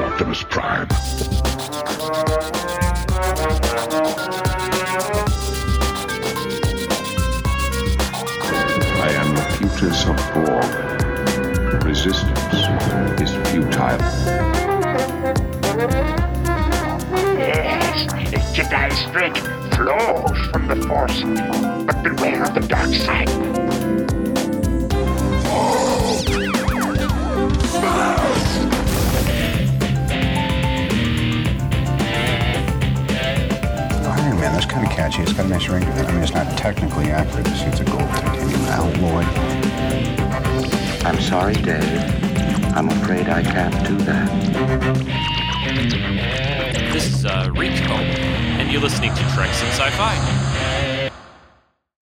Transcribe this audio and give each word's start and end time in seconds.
Optimus 0.00 0.44
Prime. 0.44 0.86
I 9.00 9.10
am 9.12 9.34
the 9.34 9.40
Locutus 9.60 10.06
of 10.06 10.16
Borg. 10.34 10.70
Resistance 11.84 12.54
is 13.20 13.30
futile. 13.50 13.98
Yes, 17.38 18.06
the 18.30 18.40
Jedi 18.54 18.88
strength 19.08 19.44
flows 19.74 20.38
from 20.52 20.62
the 20.68 20.76
Force, 20.86 21.22
but 21.86 22.02
beware 22.02 22.44
of 22.44 22.54
the 22.54 22.60
dark 22.68 22.92
side. 22.92 23.67
Kind 34.68 34.86
of 34.86 34.92
catchy. 34.92 35.22
It's 35.22 35.32
got 35.32 35.46
a 35.46 35.48
nice 35.48 35.68
ring 35.68 35.82
to 35.82 35.88
it. 35.88 36.06
I 36.06 36.12
mean, 36.12 36.22
it's 36.22 36.34
not 36.34 36.56
technically 36.58 37.10
accurate. 37.10 37.46
The 37.46 37.54
suit's 37.56 37.80
a 37.80 37.84
gold 37.84 38.08
titanium 38.10 38.60
alloy. 38.66 39.24
I'm 41.06 41.20
sorry, 41.20 41.54
Dave. 41.54 41.82
I'm 42.76 42.88
afraid 42.90 43.28
I 43.28 43.42
can't 43.42 43.74
do 43.86 43.96
that. 44.04 44.28
This 46.92 47.06
is 47.14 47.24
uh, 47.24 47.50
Rico, 47.54 47.94
and 47.94 48.70
you're 48.70 48.80
listening 48.80 49.14
to 49.14 49.22
Treks 49.34 49.62
and 49.62 49.70
Sci-Fi. 49.70 51.10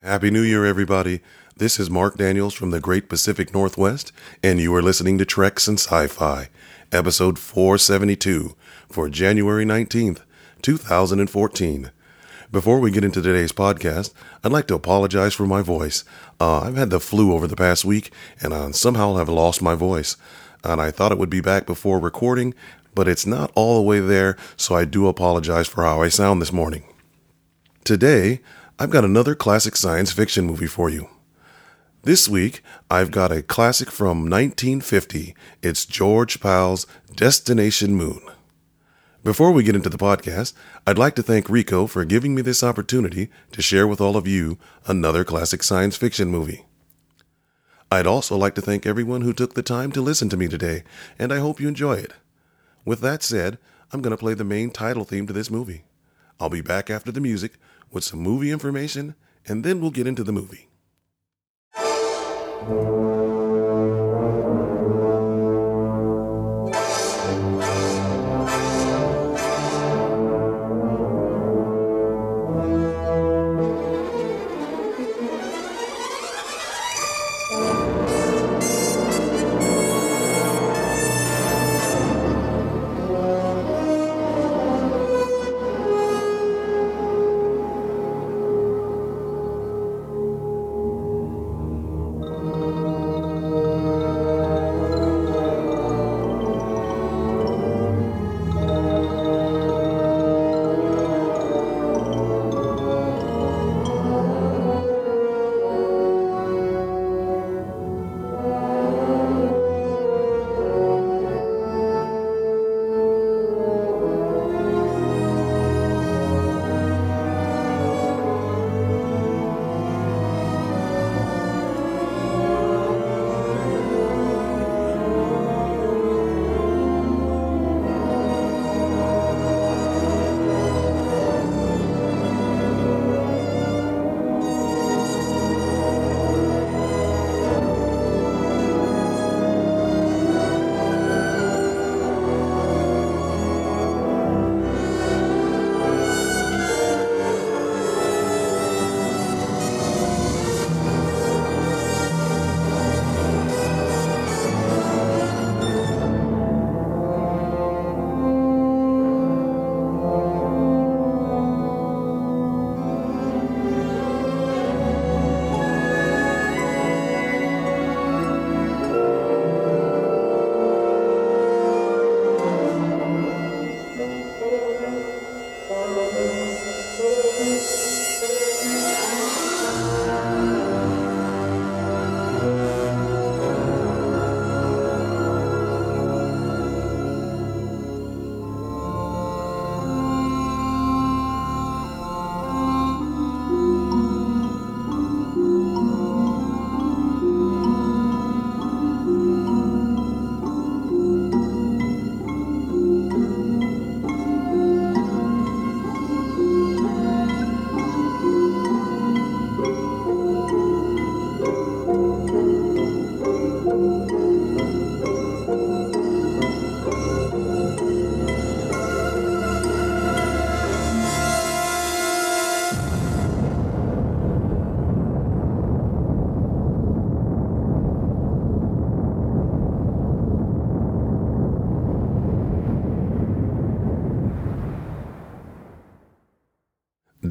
Happy 0.02 0.30
New 0.30 0.42
Year, 0.42 0.64
everybody. 0.64 1.20
This 1.56 1.78
is 1.80 1.88
Mark 1.88 2.16
Daniels 2.16 2.54
from 2.54 2.70
the 2.70 2.80
Great 2.80 3.08
Pacific 3.08 3.54
Northwest, 3.54 4.12
and 4.42 4.60
you 4.60 4.74
are 4.74 4.82
listening 4.82 5.18
to 5.18 5.24
Treks 5.24 5.68
and 5.68 5.78
Sci-Fi, 5.78 6.48
episode 6.92 7.38
472 7.38 8.54
for 8.88 9.08
January 9.08 9.64
19th, 9.64 10.20
2014. 10.62 11.90
Before 12.52 12.78
we 12.78 12.92
get 12.92 13.02
into 13.02 13.20
today's 13.20 13.50
podcast, 13.50 14.14
I'd 14.44 14.52
like 14.52 14.68
to 14.68 14.76
apologize 14.76 15.34
for 15.34 15.46
my 15.46 15.62
voice. 15.62 16.04
Uh, 16.40 16.60
I've 16.60 16.76
had 16.76 16.90
the 16.90 17.00
flu 17.00 17.32
over 17.32 17.48
the 17.48 17.56
past 17.56 17.84
week, 17.84 18.12
and 18.40 18.52
uh, 18.52 18.70
somehow 18.70 19.16
have 19.16 19.28
lost 19.28 19.60
my 19.60 19.74
voice. 19.74 20.16
And 20.62 20.80
I 20.80 20.92
thought 20.92 21.10
it 21.10 21.18
would 21.18 21.30
be 21.30 21.40
back 21.40 21.66
before 21.66 21.98
recording, 21.98 22.54
but 22.94 23.08
it's 23.08 23.26
not 23.26 23.50
all 23.56 23.76
the 23.76 23.82
way 23.82 23.98
there, 23.98 24.36
so 24.56 24.76
I 24.76 24.84
do 24.84 25.08
apologize 25.08 25.66
for 25.66 25.82
how 25.82 26.02
I 26.02 26.08
sound 26.08 26.40
this 26.40 26.52
morning. 26.52 26.84
Today, 27.82 28.40
I've 28.78 28.90
got 28.90 29.04
another 29.04 29.34
classic 29.34 29.74
science 29.74 30.12
fiction 30.12 30.46
movie 30.46 30.68
for 30.68 30.88
you. 30.88 31.08
This 32.04 32.28
week, 32.28 32.62
I've 32.88 33.10
got 33.10 33.32
a 33.32 33.42
classic 33.42 33.90
from 33.90 34.30
1950. 34.30 35.34
It's 35.62 35.84
George 35.84 36.38
Pal's 36.38 36.86
Destination 37.12 37.96
Moon. 37.96 38.20
Before 39.26 39.50
we 39.50 39.64
get 39.64 39.74
into 39.74 39.88
the 39.88 39.98
podcast, 39.98 40.52
I'd 40.86 40.98
like 40.98 41.16
to 41.16 41.22
thank 41.22 41.50
Rico 41.50 41.88
for 41.88 42.04
giving 42.04 42.32
me 42.32 42.42
this 42.42 42.62
opportunity 42.62 43.28
to 43.50 43.60
share 43.60 43.84
with 43.84 44.00
all 44.00 44.16
of 44.16 44.28
you 44.28 44.56
another 44.86 45.24
classic 45.24 45.64
science 45.64 45.96
fiction 45.96 46.28
movie. 46.28 46.64
I'd 47.90 48.06
also 48.06 48.36
like 48.36 48.54
to 48.54 48.60
thank 48.60 48.86
everyone 48.86 49.22
who 49.22 49.32
took 49.32 49.54
the 49.54 49.64
time 49.64 49.90
to 49.90 50.00
listen 50.00 50.28
to 50.28 50.36
me 50.36 50.46
today, 50.46 50.84
and 51.18 51.32
I 51.32 51.40
hope 51.40 51.58
you 51.58 51.66
enjoy 51.66 51.94
it. 51.94 52.12
With 52.84 53.00
that 53.00 53.24
said, 53.24 53.58
I'm 53.92 54.00
going 54.00 54.12
to 54.12 54.16
play 54.16 54.34
the 54.34 54.44
main 54.44 54.70
title 54.70 55.02
theme 55.02 55.26
to 55.26 55.32
this 55.32 55.50
movie. 55.50 55.82
I'll 56.38 56.48
be 56.48 56.60
back 56.60 56.88
after 56.88 57.10
the 57.10 57.20
music 57.20 57.54
with 57.90 58.04
some 58.04 58.20
movie 58.20 58.52
information, 58.52 59.16
and 59.44 59.64
then 59.64 59.80
we'll 59.80 59.90
get 59.90 60.06
into 60.06 60.22
the 60.22 60.30
movie. 60.30 60.68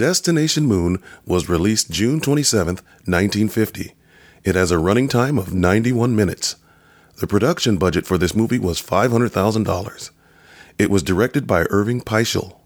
Destination 0.05 0.67
Moon 0.67 1.01
was 1.25 1.49
released 1.49 1.89
June 1.89 2.21
27, 2.21 2.75
1950. 2.75 3.95
It 4.43 4.53
has 4.53 4.69
a 4.69 4.77
running 4.77 5.07
time 5.07 5.39
of 5.39 5.51
91 5.51 6.15
minutes. 6.15 6.57
The 7.19 7.25
production 7.25 7.77
budget 7.77 8.05
for 8.05 8.19
this 8.19 8.35
movie 8.35 8.59
was 8.59 8.79
$500,000. 8.79 10.11
It 10.77 10.91
was 10.91 11.01
directed 11.01 11.47
by 11.47 11.65
Irving 11.71 12.01
Pichel. 12.01 12.59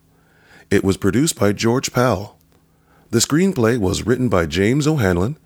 It 0.69 0.83
was 0.83 0.97
produced 0.97 1.39
by 1.39 1.53
George 1.53 1.93
Pal. 1.93 2.37
The 3.09 3.19
screenplay 3.19 3.77
was 3.77 4.05
written 4.05 4.27
by 4.27 4.45
James 4.45 4.85
O'Hanlon, 4.85 5.37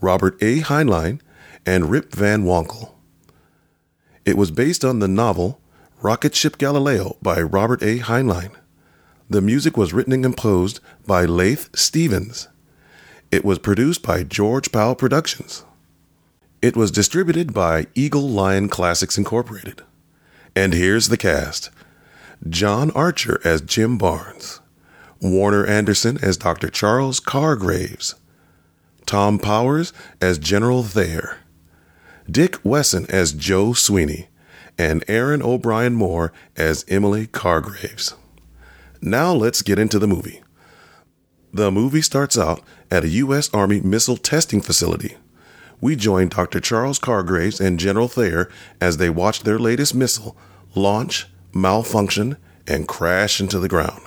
Robert 0.00 0.40
A. 0.40 0.60
Heinlein, 0.60 1.20
and 1.66 1.90
Rip 1.90 2.14
Van 2.14 2.44
Ronkel. 2.44 2.92
It 4.24 4.36
was 4.36 4.52
based 4.52 4.84
on 4.84 5.00
the 5.00 5.08
novel 5.08 5.60
Rocket 6.00 6.36
Ship 6.36 6.56
Galileo 6.56 7.16
by 7.20 7.42
Robert 7.42 7.82
A. 7.82 7.98
Heinlein. 7.98 8.52
The 9.30 9.40
music 9.40 9.76
was 9.76 9.92
written 9.92 10.12
and 10.12 10.24
composed 10.24 10.80
by 11.06 11.24
Leith 11.24 11.70
Stevens. 11.72 12.48
It 13.30 13.44
was 13.44 13.60
produced 13.60 14.02
by 14.02 14.24
George 14.24 14.72
Pal 14.72 14.96
Productions. 14.96 15.64
It 16.60 16.76
was 16.76 16.90
distributed 16.90 17.54
by 17.54 17.86
Eagle 17.94 18.28
Lion 18.28 18.68
Classics 18.68 19.16
Incorporated. 19.16 19.82
And 20.56 20.74
here's 20.74 21.10
the 21.10 21.16
cast 21.16 21.70
John 22.48 22.90
Archer 22.90 23.40
as 23.44 23.60
Jim 23.60 23.98
Barnes, 23.98 24.58
Warner 25.20 25.64
Anderson 25.64 26.18
as 26.20 26.36
Dr. 26.36 26.68
Charles 26.68 27.20
Cargraves, 27.20 28.16
Tom 29.06 29.38
Powers 29.38 29.92
as 30.20 30.40
General 30.40 30.82
Thayer, 30.82 31.38
Dick 32.28 32.56
Wesson 32.64 33.06
as 33.08 33.32
Joe 33.32 33.74
Sweeney, 33.74 34.26
and 34.76 35.04
Erin 35.06 35.40
O'Brien 35.40 35.94
Moore 35.94 36.32
as 36.56 36.84
Emily 36.88 37.28
Cargraves. 37.28 38.16
Now 39.00 39.32
let's 39.32 39.62
get 39.62 39.78
into 39.78 39.98
the 39.98 40.06
movie. 40.06 40.42
The 41.52 41.70
movie 41.70 42.02
starts 42.02 42.38
out 42.38 42.62
at 42.90 43.04
a 43.04 43.08
U.S. 43.08 43.52
Army 43.52 43.80
missile 43.80 44.16
testing 44.16 44.60
facility 44.60 45.16
we 45.80 45.96
join 45.96 46.28
Dr. 46.28 46.60
Charles 46.60 46.98
Cargraves 46.98 47.60
and 47.60 47.78
General 47.78 48.08
Thayer 48.08 48.50
as 48.80 48.98
they 48.98 49.10
watch 49.10 49.42
their 49.42 49.58
latest 49.58 49.94
missile 49.94 50.36
launch, 50.74 51.26
malfunction, 51.52 52.36
and 52.66 52.86
crash 52.86 53.40
into 53.40 53.58
the 53.58 53.68
ground. 53.68 54.02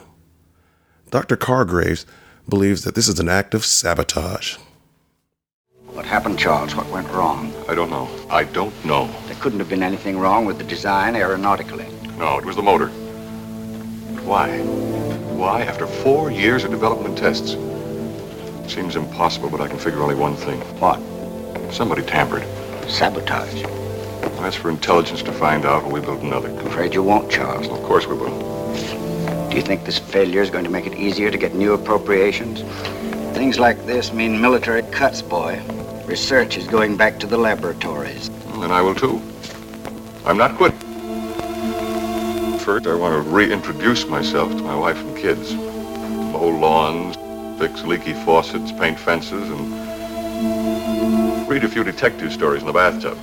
Dr. 1.09 1.35
Cargraves 1.35 2.05
believes 2.47 2.83
that 2.83 2.95
this 2.95 3.07
is 3.07 3.19
an 3.19 3.27
act 3.27 3.53
of 3.53 3.65
sabotage. 3.65 4.57
What 5.87 6.05
happened, 6.05 6.39
Charles? 6.39 6.75
What 6.75 6.89
went 6.89 7.09
wrong? 7.09 7.53
I 7.67 7.75
don't 7.75 7.89
know. 7.89 8.09
I 8.29 8.45
don't 8.45 8.73
know. 8.85 9.07
There 9.25 9.35
couldn't 9.35 9.59
have 9.59 9.69
been 9.69 9.83
anything 9.83 10.17
wrong 10.17 10.45
with 10.45 10.57
the 10.57 10.63
design 10.63 11.15
aeronautically. 11.15 11.87
No, 12.17 12.37
it 12.37 12.45
was 12.45 12.55
the 12.55 12.63
motor. 12.63 12.89
Why? 14.25 14.57
Why, 15.35 15.63
after 15.63 15.85
four 15.85 16.31
years 16.31 16.63
of 16.63 16.71
development 16.71 17.17
tests? 17.17 17.57
Seems 18.71 18.95
impossible, 18.95 19.49
but 19.49 19.59
I 19.59 19.67
can 19.67 19.77
figure 19.77 20.01
only 20.01 20.15
one 20.15 20.35
thing. 20.35 20.59
What? 20.79 20.99
Somebody 21.73 22.03
tampered. 22.03 22.43
Sabotage. 22.89 23.63
Well, 23.63 24.41
that's 24.41 24.55
for 24.55 24.69
intelligence 24.69 25.21
to 25.23 25.33
find 25.33 25.65
out, 25.65 25.83
or 25.83 25.91
we 25.91 25.99
build 25.99 26.21
another. 26.21 26.47
I'm 26.49 26.67
afraid 26.67 26.93
you 26.93 27.03
won't, 27.03 27.29
Charles. 27.29 27.67
Of 27.67 27.83
course 27.83 28.07
we 28.07 28.15
will. 28.15 28.53
Do 29.49 29.57
you 29.57 29.61
think 29.61 29.83
this 29.83 29.99
failure 29.99 30.41
is 30.41 30.49
going 30.49 30.63
to 30.63 30.71
make 30.71 30.87
it 30.87 30.95
easier 30.95 31.29
to 31.29 31.37
get 31.37 31.53
new 31.53 31.73
appropriations? 31.73 32.61
Things 33.35 33.59
like 33.59 33.85
this 33.85 34.13
mean 34.13 34.39
military 34.39 34.83
cuts, 34.83 35.21
boy. 35.21 35.61
Research 36.05 36.57
is 36.57 36.65
going 36.65 36.95
back 36.95 37.19
to 37.19 37.27
the 37.27 37.37
laboratories. 37.37 38.29
And 38.53 38.71
I 38.71 38.81
will 38.81 38.95
too. 38.95 39.21
I'm 40.25 40.37
not 40.37 40.55
quitting. 40.55 40.82
First, 42.63 42.87
I 42.87 42.95
want 42.95 43.25
to 43.25 43.29
reintroduce 43.29 44.07
myself 44.07 44.49
to 44.49 44.63
my 44.63 44.73
wife 44.73 44.97
and 44.97 45.17
kids. 45.17 45.53
Mow 45.53 46.47
lawns, 46.47 47.17
fix 47.59 47.83
leaky 47.83 48.13
faucets, 48.13 48.71
paint 48.71 48.97
fences, 48.97 49.49
and 49.49 51.49
read 51.49 51.65
a 51.65 51.67
few 51.67 51.83
detective 51.83 52.31
stories 52.31 52.61
in 52.61 52.67
the 52.67 52.71
bathtub. 52.71 53.17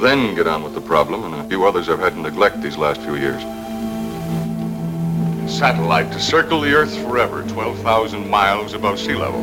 Then 0.00 0.34
get 0.34 0.46
on 0.46 0.62
with 0.62 0.72
the 0.72 0.80
problem 0.80 1.24
and 1.24 1.34
a 1.34 1.44
few 1.50 1.66
others 1.66 1.90
I've 1.90 1.98
had 1.98 2.14
to 2.14 2.20
neglect 2.20 2.62
these 2.62 2.78
last 2.78 3.02
few 3.02 3.16
years. 3.16 3.42
Satellite 5.52 6.10
to 6.12 6.18
circle 6.18 6.62
the 6.62 6.72
Earth 6.72 6.96
forever, 7.04 7.42
12,000 7.48 8.30
miles 8.30 8.72
above 8.72 8.98
sea 8.98 9.14
level. 9.14 9.42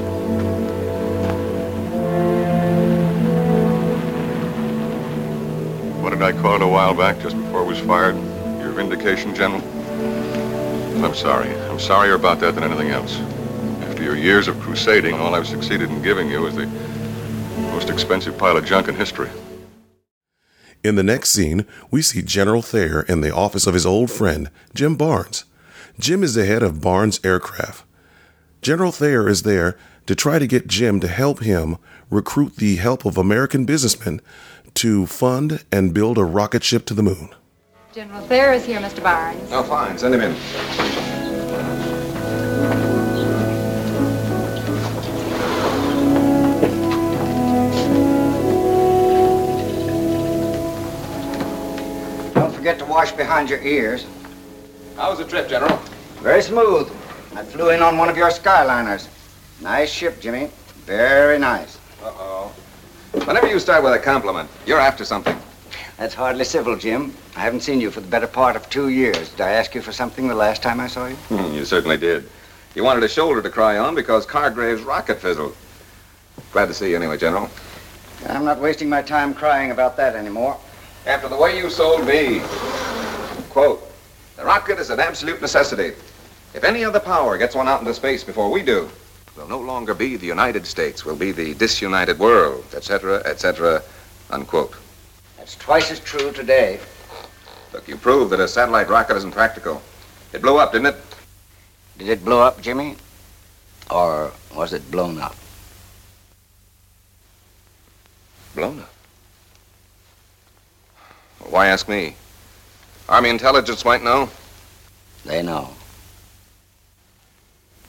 What 6.02 6.10
did 6.10 6.24
I 6.24 6.32
call 6.32 6.56
it 6.56 6.64
a 6.64 6.68
while 6.68 6.96
back, 6.96 7.20
just 7.20 7.38
before 7.38 7.60
I 7.60 7.68
was 7.68 7.80
fired? 7.82 8.29
Your 8.70 8.76
vindication, 8.76 9.34
General? 9.34 9.64
I'm 11.04 11.16
sorry. 11.16 11.50
I'm 11.50 11.80
sorrier 11.80 12.14
about 12.14 12.40
that 12.42 12.54
than 12.54 12.64
anything 12.64 12.92
else. 12.92 13.20
After 13.82 14.04
your 14.04 14.16
years 14.16 14.48
of 14.48 14.60
crusading, 14.60 15.16
all 15.16 15.34
I've 15.34 15.48
succeeded 15.48 15.90
in 15.90 16.04
giving 16.04 16.30
you 16.30 16.46
is 16.46 16.56
the 16.56 16.68
most 17.72 17.90
expensive 17.90 18.38
pile 18.38 18.58
of 18.58 18.66
junk 18.66 18.88
in 18.88 18.94
history. 18.94 19.32
In 20.84 20.98
the 20.98 21.04
next 21.04 21.32
scene, 21.32 21.66
we 21.90 22.04
see 22.04 22.22
General 22.22 22.62
Thayer 22.62 23.02
in 23.02 23.22
the 23.22 23.34
office 23.34 23.66
of 23.66 23.74
his 23.74 23.88
old 23.88 24.12
friend, 24.12 24.52
Jim 24.76 24.96
Barnes. 24.96 25.46
Jim 25.98 26.22
is 26.22 26.36
the 26.36 26.46
head 26.46 26.62
of 26.62 26.80
Barnes 26.80 27.20
Aircraft. 27.24 27.84
General 28.62 28.92
Thayer 28.92 29.28
is 29.28 29.42
there 29.42 29.80
to 30.06 30.14
try 30.14 30.38
to 30.38 30.46
get 30.46 30.68
Jim 30.68 31.00
to 31.00 31.08
help 31.08 31.40
him 31.40 31.78
recruit 32.12 32.58
the 32.58 32.76
help 32.76 33.04
of 33.04 33.18
American 33.18 33.66
businessmen 33.66 34.22
to 34.76 35.08
fund 35.08 35.66
and 35.72 35.92
build 35.92 36.20
a 36.20 36.24
rocket 36.24 36.64
ship 36.64 36.86
to 36.86 36.94
the 36.94 37.02
moon. 37.02 37.30
General 37.92 38.22
Thayer 38.28 38.54
is 38.54 38.66
here, 38.66 38.80
Mr. 38.80 39.02
Barnes. 39.02 39.50
Oh, 39.52 39.64
fine. 39.64 39.98
Send 39.98 40.14
him 40.14 40.22
in. 40.22 40.34
Don't 52.36 52.54
forget 52.54 52.78
to 52.78 52.86
wash 52.86 53.12
behind 53.14 53.50
your 53.50 53.60
ears. 53.64 54.06
How 54.96 55.10
was 55.10 55.18
the 55.18 55.26
trip, 55.26 55.50
General? 55.50 55.76
Very 56.22 56.44
smooth. 56.44 56.92
I 57.36 57.44
flew 57.44 57.72
in 57.72 57.82
on 57.82 57.98
one 57.98 58.08
of 58.08 58.16
your 58.16 58.30
Skyliners. 58.30 59.08
Nice 59.62 59.90
ship, 59.90 60.22
Jimmy. 60.22 60.52
Very 60.86 61.40
nice. 61.40 61.80
Uh-oh. 62.04 62.54
Whenever 63.26 63.48
you 63.48 63.58
start 63.58 63.84
with 63.84 63.94
a 63.94 64.00
compliment, 64.00 64.48
you're 64.68 64.80
after 64.80 65.04
something. 65.04 65.36
That's 66.00 66.14
hardly 66.14 66.46
civil, 66.46 66.78
Jim. 66.78 67.14
I 67.36 67.42
haven't 67.42 67.60
seen 67.60 67.82
you 67.82 67.92
for 67.92 68.00
the 68.00 68.08
better 68.08 68.26
part 68.26 68.56
of 68.56 68.70
two 68.70 68.88
years. 68.88 69.32
Did 69.32 69.42
I 69.42 69.50
ask 69.50 69.76
you 69.76 69.82
for 69.82 69.92
something 69.92 70.30
the 70.30 70.34
last 70.34 70.64
time 70.64 70.80
I 70.80 70.88
saw 70.88 71.08
you? 71.08 71.16
Hmm, 71.16 71.54
you 71.54 71.66
certainly 71.66 71.98
did. 71.98 72.30
You 72.74 72.86
wanted 72.86 73.04
a 73.04 73.10
shoulder 73.10 73.42
to 73.42 73.50
cry 73.50 73.78
on 73.78 73.96
because 73.96 74.26
Cargrave's 74.26 74.82
rocket 74.84 75.20
fizzled. 75.20 75.58
Glad 76.54 76.68
to 76.68 76.74
see 76.74 76.92
you 76.92 76.96
anyway, 76.96 77.18
General. 77.18 77.50
I'm 78.30 78.46
not 78.46 78.62
wasting 78.62 78.88
my 78.88 79.02
time 79.02 79.34
crying 79.34 79.72
about 79.72 79.98
that 79.98 80.16
anymore. 80.16 80.58
After 81.06 81.28
the 81.28 81.36
way 81.36 81.58
you 81.58 81.70
sold 81.70 82.08
me. 82.08 82.40
Quote, 83.50 83.84
the 84.38 84.46
rocket 84.46 84.80
is 84.80 84.92
an 84.92 85.02
absolute 85.02 85.42
necessity. 85.42 85.92
If 86.54 86.64
any 86.64 86.86
other 86.86 87.02
power 87.02 87.38
gets 87.38 87.56
one 87.56 87.68
out 87.68 87.82
into 87.82 87.94
space 87.94 88.24
before 88.24 88.50
we 88.50 88.62
do, 88.62 88.90
we'll 89.36 89.50
no 89.50 89.60
longer 89.60 89.94
be 89.94 90.16
the 90.16 90.28
United 90.28 90.66
States. 90.66 91.04
We'll 91.04 91.18
be 91.18 91.34
the 91.34 91.56
disunited 91.56 92.20
world, 92.20 92.64
etc., 92.74 93.22
etc., 93.26 93.84
unquote. 94.30 94.76
That's 95.40 95.56
twice 95.56 95.90
as 95.90 96.02
true 96.02 96.34
today. 96.34 96.80
Look, 97.72 97.88
you 97.88 97.96
proved 97.96 98.32
that 98.34 98.42
a 98.42 98.48
satellite 98.48 98.90
rocket 98.90 99.16
isn't 99.16 99.32
practical. 99.32 99.82
It 100.34 100.42
blew 100.42 100.60
up, 100.60 100.74
didn't 100.74 100.88
it? 100.88 100.96
Did 101.98 102.10
it 102.10 102.26
blow 102.26 102.42
up, 102.42 102.62
Jimmy? 102.62 102.98
Or 103.90 104.32
was 104.54 104.74
it 104.74 104.92
blown 104.92 105.18
up? 105.18 105.36
Blown 108.54 108.82
up. 108.82 108.94
Well, 111.40 111.52
why 111.52 111.68
ask 111.68 111.88
me? 111.88 112.16
Army 113.08 113.30
intelligence 113.30 113.86
might 113.86 114.04
know. 114.04 114.30
They 115.24 115.42
know. 115.42 115.70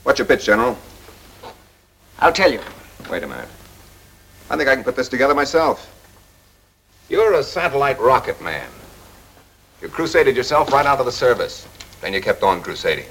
What's 0.04 0.20
your 0.20 0.26
pitch, 0.26 0.44
General? 0.44 0.78
I'll 2.20 2.32
tell 2.32 2.52
you. 2.52 2.60
Wait 3.10 3.24
a 3.24 3.26
minute. 3.26 3.48
I 4.48 4.56
think 4.56 4.68
I 4.68 4.76
can 4.76 4.84
put 4.84 4.94
this 4.94 5.08
together 5.08 5.34
myself. 5.34 5.96
You're 7.10 7.34
a 7.34 7.42
satellite 7.42 7.98
rocket 7.98 8.40
man. 8.40 8.68
You 9.82 9.88
crusaded 9.88 10.36
yourself 10.36 10.72
right 10.72 10.86
out 10.86 11.00
of 11.00 11.06
the 11.06 11.12
service. 11.12 11.66
Then 12.00 12.14
you 12.14 12.20
kept 12.20 12.44
on 12.44 12.62
crusading. 12.62 13.06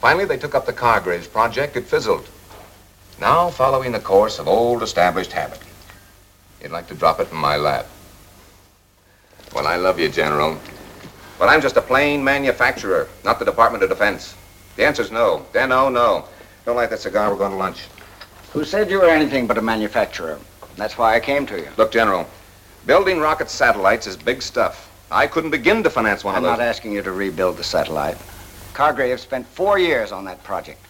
Finally, 0.00 0.26
they 0.26 0.36
took 0.36 0.54
up 0.54 0.66
the 0.66 0.72
Cargraves 0.72 1.26
project. 1.26 1.76
It 1.76 1.84
fizzled. 1.84 2.28
Now, 3.20 3.50
following 3.50 3.90
the 3.90 3.98
course 3.98 4.38
of 4.38 4.46
old 4.46 4.84
established 4.84 5.32
habit, 5.32 5.58
you'd 6.62 6.70
like 6.70 6.86
to 6.88 6.94
drop 6.94 7.18
it 7.18 7.28
in 7.32 7.36
my 7.36 7.56
lap. 7.56 7.86
Well, 9.52 9.66
I 9.66 9.74
love 9.74 9.98
you, 9.98 10.08
General. 10.08 10.56
But 11.40 11.48
I'm 11.48 11.60
just 11.60 11.76
a 11.76 11.82
plain 11.82 12.22
manufacturer, 12.22 13.08
not 13.24 13.40
the 13.40 13.44
Department 13.44 13.82
of 13.82 13.90
Defense. 13.90 14.36
The 14.76 14.86
answer's 14.86 15.10
no. 15.10 15.44
Then, 15.52 15.70
no, 15.70 15.88
no. 15.88 16.24
Don't 16.64 16.76
light 16.76 16.90
that 16.90 17.00
cigar. 17.00 17.32
We're 17.32 17.38
going 17.38 17.50
to 17.50 17.56
lunch. 17.56 17.88
Who 18.52 18.64
said 18.64 18.88
you 18.88 19.00
were 19.00 19.10
anything 19.10 19.48
but 19.48 19.58
a 19.58 19.62
manufacturer? 19.62 20.38
That's 20.76 20.96
why 20.96 21.16
I 21.16 21.20
came 21.20 21.46
to 21.46 21.58
you. 21.58 21.68
Look, 21.76 21.90
General, 21.90 22.28
building 22.86 23.20
rocket 23.20 23.50
satellites 23.50 24.06
is 24.06 24.16
big 24.16 24.42
stuff. 24.42 24.84
I 25.10 25.26
couldn't 25.26 25.50
begin 25.50 25.82
to 25.82 25.90
finance 25.90 26.24
one 26.24 26.34
I'm 26.34 26.38
of 26.38 26.44
those. 26.44 26.52
I'm 26.52 26.58
not 26.58 26.64
asking 26.64 26.92
you 26.92 27.02
to 27.02 27.12
rebuild 27.12 27.56
the 27.56 27.64
satellite. 27.64 28.18
Cargrave 28.74 29.20
spent 29.20 29.46
four 29.46 29.78
years 29.78 30.12
on 30.12 30.24
that 30.26 30.42
project. 30.44 30.84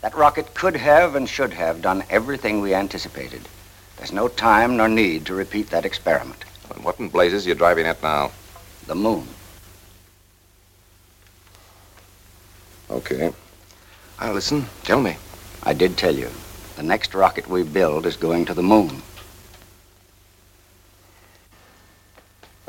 That 0.00 0.14
rocket 0.14 0.54
could 0.54 0.76
have 0.76 1.14
and 1.14 1.28
should 1.28 1.52
have 1.52 1.82
done 1.82 2.04
everything 2.10 2.60
we 2.60 2.74
anticipated. 2.74 3.42
There's 3.96 4.12
no 4.12 4.28
time 4.28 4.76
nor 4.76 4.88
need 4.88 5.26
to 5.26 5.34
repeat 5.34 5.70
that 5.70 5.84
experiment. 5.84 6.44
And 6.74 6.84
what 6.84 6.98
in 6.98 7.08
blazes 7.08 7.46
are 7.46 7.50
you 7.50 7.54
driving 7.54 7.86
at 7.86 8.02
now? 8.02 8.32
The 8.86 8.94
moon. 8.94 9.26
Okay. 12.90 13.32
Now 14.20 14.32
listen, 14.32 14.66
tell 14.82 15.00
me. 15.00 15.16
I 15.62 15.74
did 15.74 15.96
tell 15.96 16.14
you. 16.14 16.30
The 16.76 16.82
next 16.82 17.14
rocket 17.14 17.48
we 17.48 17.62
build 17.62 18.06
is 18.06 18.16
going 18.16 18.46
to 18.46 18.54
the 18.54 18.62
moon. 18.62 19.02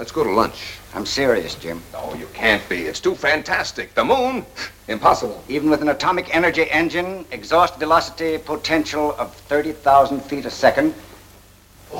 Let's 0.01 0.11
go 0.11 0.23
to 0.23 0.31
lunch. 0.31 0.79
I'm 0.95 1.05
serious, 1.05 1.53
Jim. 1.53 1.79
No, 1.93 2.15
you 2.15 2.25
can't 2.33 2.67
be. 2.67 2.87
It's 2.87 2.99
too 2.99 3.13
fantastic. 3.13 3.93
The 3.93 4.03
moon? 4.03 4.43
Impossible. 4.87 5.43
Even 5.47 5.69
with 5.69 5.83
an 5.83 5.89
atomic 5.89 6.35
energy 6.35 6.67
engine, 6.71 7.23
exhaust 7.29 7.77
velocity 7.77 8.39
potential 8.39 9.13
of 9.19 9.31
30,000 9.31 10.19
feet 10.21 10.47
a 10.47 10.49
second, 10.49 10.95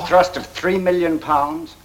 thrust 0.06 0.36
of 0.36 0.46
3 0.46 0.78
million 0.78 1.20
pounds. 1.20 1.76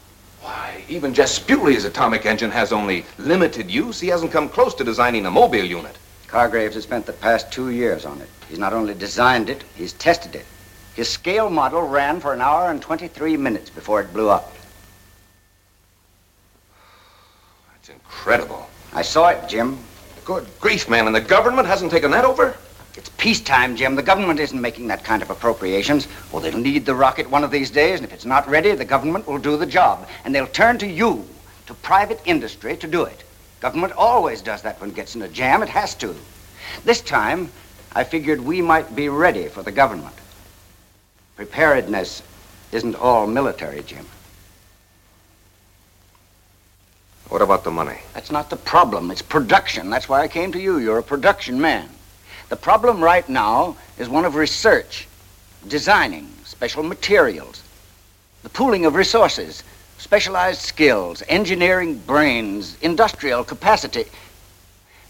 Why, 0.42 0.84
even 0.90 1.14
Jess 1.14 1.38
Spuley's 1.38 1.86
atomic 1.86 2.26
engine 2.26 2.50
has 2.50 2.74
only 2.74 3.06
limited 3.20 3.70
use. 3.70 4.00
He 4.00 4.08
hasn't 4.08 4.32
come 4.32 4.50
close 4.50 4.74
to 4.74 4.84
designing 4.84 5.28
a 5.28 5.30
mobile 5.30 5.64
unit. 5.64 5.96
Cargraves 6.26 6.74
has 6.74 6.84
spent 6.84 7.06
the 7.06 7.14
past 7.14 7.52
two 7.52 7.70
years 7.70 8.06
on 8.06 8.20
it. 8.22 8.30
He's 8.50 8.58
not 8.58 8.74
only 8.74 8.96
designed 8.96 9.52
it, 9.52 9.64
he's 9.76 9.94
tested 9.94 10.34
it. 10.34 10.48
His 10.96 11.08
scale 11.08 11.52
model 11.52 11.84
ran 11.84 12.20
for 12.20 12.34
an 12.34 12.42
hour 12.42 12.72
and 12.72 12.82
23 12.82 13.38
minutes 13.38 13.70
before 13.70 14.02
it 14.02 14.12
blew 14.12 14.30
up. 14.30 14.57
That's 17.88 18.02
incredible. 18.02 18.68
I 18.92 19.02
saw 19.02 19.30
it, 19.30 19.48
Jim. 19.48 19.78
Good 20.26 20.46
grief, 20.60 20.90
man, 20.90 21.06
and 21.06 21.16
the 21.16 21.22
government 21.22 21.68
hasn't 21.68 21.90
taken 21.90 22.12
that 22.12 22.26
over? 22.26 22.58
It's 22.96 23.08
peacetime, 23.18 23.78
Jim. 23.78 23.96
The 23.96 24.04
government 24.04 24.42
isn't 24.42 24.60
making 24.60 24.88
that 24.88 25.06
kind 25.06 25.22
of 25.22 25.30
appropriations. 25.30 26.10
Well, 26.30 26.42
they'll 26.42 26.58
need 26.58 26.86
the 26.86 26.96
rocket 26.96 27.30
one 27.30 27.46
of 27.46 27.52
these 27.52 27.72
days, 27.72 28.00
and 28.00 28.06
if 28.06 28.14
it's 28.14 28.26
not 28.26 28.46
ready, 28.50 28.74
the 28.74 28.84
government 28.84 29.26
will 29.26 29.38
do 29.38 29.56
the 29.56 29.66
job. 29.66 30.06
And 30.26 30.36
they'll 30.36 30.48
turn 30.48 30.78
to 30.80 30.88
you, 30.88 31.26
to 31.68 31.74
private 31.76 32.20
industry, 32.26 32.76
to 32.76 32.88
do 32.88 33.04
it. 33.04 33.24
Government 33.62 33.94
always 33.94 34.42
does 34.42 34.64
that 34.64 34.82
when 34.82 34.90
it 34.90 34.96
gets 34.96 35.16
in 35.16 35.22
a 35.22 35.30
jam. 35.30 35.64
It 35.64 35.70
has 35.70 35.96
to. 35.96 36.14
This 36.84 37.00
time, 37.00 37.50
I 37.96 38.04
figured 38.04 38.42
we 38.42 38.62
might 38.62 38.98
be 38.98 39.08
ready 39.08 39.48
for 39.48 39.64
the 39.64 39.72
government. 39.72 40.16
Preparedness 41.38 42.22
isn't 42.74 42.96
all 42.96 43.28
military, 43.28 43.82
Jim. 43.84 44.06
What 47.30 47.42
about 47.42 47.64
the 47.66 47.72
money? 47.72 47.98
That's 48.14 48.32
not 48.32 48.50
the 48.50 48.56
problem. 48.56 49.12
It's 49.12 49.22
production. 49.22 49.90
That's 49.90 50.08
why 50.08 50.22
I 50.22 50.28
came 50.28 50.52
to 50.54 50.60
you. 50.60 50.78
You're 50.78 51.00
a 51.00 51.04
production 51.04 51.60
man. 51.60 51.90
The 52.50 52.56
problem 52.56 53.04
right 53.04 53.28
now 53.28 53.76
is 53.98 54.08
one 54.08 54.24
of 54.24 54.36
research, 54.36 55.08
designing, 55.68 56.30
special 56.46 56.84
materials, 56.84 57.64
the 58.44 58.50
pooling 58.50 58.86
of 58.86 58.96
resources, 58.96 59.64
specialized 59.98 60.62
skills, 60.62 61.22
engineering 61.28 61.98
brains, 61.98 62.78
industrial 62.82 63.44
capacity. 63.44 64.06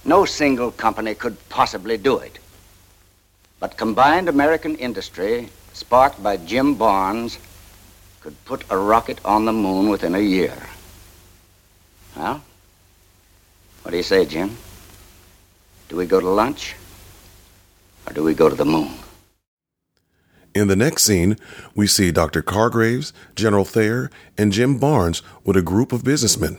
No 0.04 0.26
single 0.26 0.72
company 0.72 1.14
could 1.14 1.38
possibly 1.50 1.98
do 1.98 2.18
it. 2.18 2.40
But 3.60 3.78
combined 3.78 4.28
American 4.28 4.76
industry, 4.78 5.50
sparked 5.74 6.24
by 6.24 6.38
Jim 6.38 6.74
Barnes, 6.74 7.38
could 8.22 8.44
put 8.46 8.64
a 8.72 8.78
rocket 8.78 9.20
on 9.24 9.46
the 9.46 9.54
moon 9.54 9.90
within 9.90 10.16
a 10.16 10.20
year. 10.20 10.58
Well, 12.18 12.42
what 13.84 13.92
do 13.92 13.98
you 13.98 14.04
say, 14.04 14.26
Jim? 14.26 14.58
Do 15.88 15.96
we 15.96 16.08
go 16.08 16.20
to 16.20 16.28
lunch? 16.28 16.76
Or 18.08 18.14
do 18.14 18.24
we 18.24 18.34
go 18.34 18.50
to 18.50 18.56
the 18.56 18.66
moon? 18.66 18.92
In 20.56 20.68
the 20.68 20.76
next 20.76 21.04
scene, 21.04 21.38
we 21.76 21.86
see 21.86 22.12
Dr. 22.12 22.42
Cargraves, 22.42 23.14
General 23.36 23.66
Thayer, 23.66 24.10
and 24.36 24.52
Jim 24.52 24.80
Barnes 24.80 25.22
with 25.44 25.56
a 25.56 25.62
group 25.62 25.92
of 25.92 26.04
businessmen. 26.04 26.58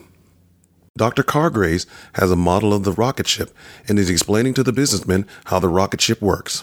Dr. 0.96 1.24
Cargraves 1.24 1.86
has 2.12 2.30
a 2.30 2.36
model 2.36 2.72
of 2.72 2.84
the 2.84 2.92
rocket 2.92 3.26
ship 3.26 3.50
and 3.88 3.98
is 3.98 4.08
explaining 4.08 4.54
to 4.54 4.62
the 4.62 4.72
businessmen 4.72 5.26
how 5.46 5.58
the 5.58 5.68
rocket 5.68 6.00
ship 6.00 6.22
works. 6.22 6.62